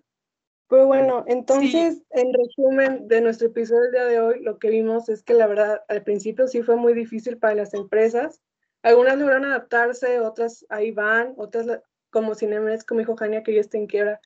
Pero 0.71 0.87
bueno, 0.87 1.25
entonces, 1.27 2.01
en 2.11 2.33
resumen 2.33 3.09
de 3.09 3.19
nuestro 3.19 3.47
episodio 3.47 3.81
del 3.81 3.91
día 3.91 4.05
de 4.05 4.21
hoy, 4.21 4.41
lo 4.41 4.57
que 4.57 4.69
vimos 4.69 5.09
es 5.09 5.21
que 5.21 5.33
la 5.33 5.45
verdad 5.45 5.81
al 5.89 6.01
principio 6.01 6.47
sí 6.47 6.61
fue 6.63 6.77
muy 6.77 6.93
difícil 6.93 7.37
para 7.37 7.55
las 7.55 7.73
empresas. 7.73 8.41
Algunas 8.81 9.19
lograron 9.19 9.43
adaptarse, 9.43 10.21
otras 10.21 10.65
ahí 10.69 10.91
van, 10.91 11.33
otras 11.35 11.81
como 12.09 12.35
Cinemex, 12.35 12.85
como 12.85 13.01
dijo 13.01 13.17
Jania, 13.17 13.43
que 13.43 13.53
ya 13.53 13.59
está 13.59 13.77
en 13.77 13.87
quiebra, 13.87 14.21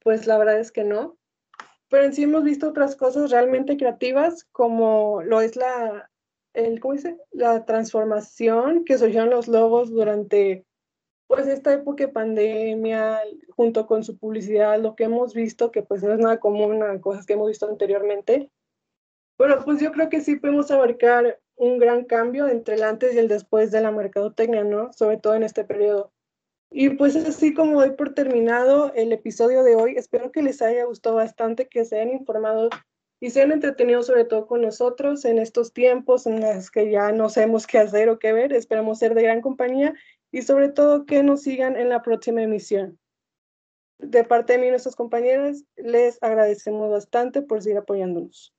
pues 0.00 0.26
la 0.26 0.36
verdad 0.36 0.60
es 0.60 0.70
que 0.70 0.84
no. 0.84 1.16
Pero 1.88 2.04
en 2.04 2.12
sí 2.12 2.24
hemos 2.24 2.44
visto 2.44 2.68
otras 2.68 2.94
cosas 2.94 3.30
realmente 3.30 3.78
creativas, 3.78 4.44
como 4.52 5.22
lo 5.22 5.40
es 5.40 5.56
la, 5.56 6.10
el, 6.52 6.78
¿cómo 6.78 6.92
dice? 6.92 7.16
La 7.30 7.64
transformación 7.64 8.84
que 8.84 8.98
surgieron 8.98 9.30
los 9.30 9.48
logos 9.48 9.88
durante 9.90 10.66
pues 11.26 11.46
esta 11.46 11.72
época 11.72 12.06
de 12.06 12.12
pandemia, 12.12 13.20
junto 13.54 13.86
con 13.86 14.04
su 14.04 14.16
publicidad, 14.18 14.80
lo 14.80 14.94
que 14.94 15.04
hemos 15.04 15.34
visto, 15.34 15.70
que 15.70 15.82
pues 15.82 16.02
no 16.02 16.12
es 16.12 16.18
nada 16.18 16.38
común 16.38 16.82
a 16.82 17.00
cosas 17.00 17.26
que 17.26 17.32
hemos 17.32 17.48
visto 17.48 17.68
anteriormente. 17.68 18.50
Bueno, 19.38 19.62
pues 19.64 19.80
yo 19.80 19.92
creo 19.92 20.08
que 20.08 20.20
sí 20.20 20.36
podemos 20.36 20.70
abarcar 20.70 21.40
un 21.56 21.78
gran 21.78 22.04
cambio 22.04 22.48
entre 22.48 22.76
el 22.76 22.84
antes 22.84 23.14
y 23.14 23.18
el 23.18 23.28
después 23.28 23.70
de 23.70 23.80
la 23.80 23.90
mercadotecnia, 23.90 24.64
¿no? 24.64 24.92
Sobre 24.92 25.16
todo 25.16 25.34
en 25.34 25.42
este 25.42 25.64
periodo. 25.64 26.12
Y 26.70 26.90
pues 26.90 27.16
así 27.16 27.54
como 27.54 27.80
doy 27.80 27.92
por 27.92 28.14
terminado 28.14 28.92
el 28.94 29.12
episodio 29.12 29.62
de 29.62 29.76
hoy, 29.76 29.94
espero 29.96 30.32
que 30.32 30.42
les 30.42 30.62
haya 30.62 30.84
gustado 30.84 31.16
bastante, 31.16 31.68
que 31.68 31.84
se 31.84 32.00
hayan 32.00 32.14
informado 32.14 32.70
y 33.20 33.30
se 33.30 33.40
hayan 33.40 33.52
entretenido 33.52 34.02
sobre 34.02 34.24
todo 34.24 34.46
con 34.46 34.62
nosotros 34.62 35.24
en 35.24 35.38
estos 35.38 35.72
tiempos 35.72 36.26
en 36.26 36.40
los 36.40 36.70
que 36.70 36.90
ya 36.90 37.12
no 37.12 37.28
sabemos 37.28 37.66
qué 37.66 37.78
hacer 37.78 38.08
o 38.08 38.18
qué 38.18 38.32
ver. 38.32 38.52
Esperamos 38.52 38.98
ser 38.98 39.14
de 39.14 39.22
gran 39.22 39.40
compañía 39.40 39.94
y 40.32 40.42
sobre 40.42 40.68
todo 40.68 41.06
que 41.06 41.22
nos 41.22 41.42
sigan 41.42 41.76
en 41.76 41.88
la 41.88 42.02
próxima 42.02 42.42
emisión. 42.42 42.98
De 43.98 44.24
parte 44.24 44.54
de 44.54 44.58
mí 44.58 44.66
y 44.66 44.70
nuestros 44.70 44.96
compañeros, 44.96 45.64
les 45.76 46.22
agradecemos 46.22 46.90
bastante 46.90 47.42
por 47.42 47.62
seguir 47.62 47.78
apoyándonos. 47.78 48.55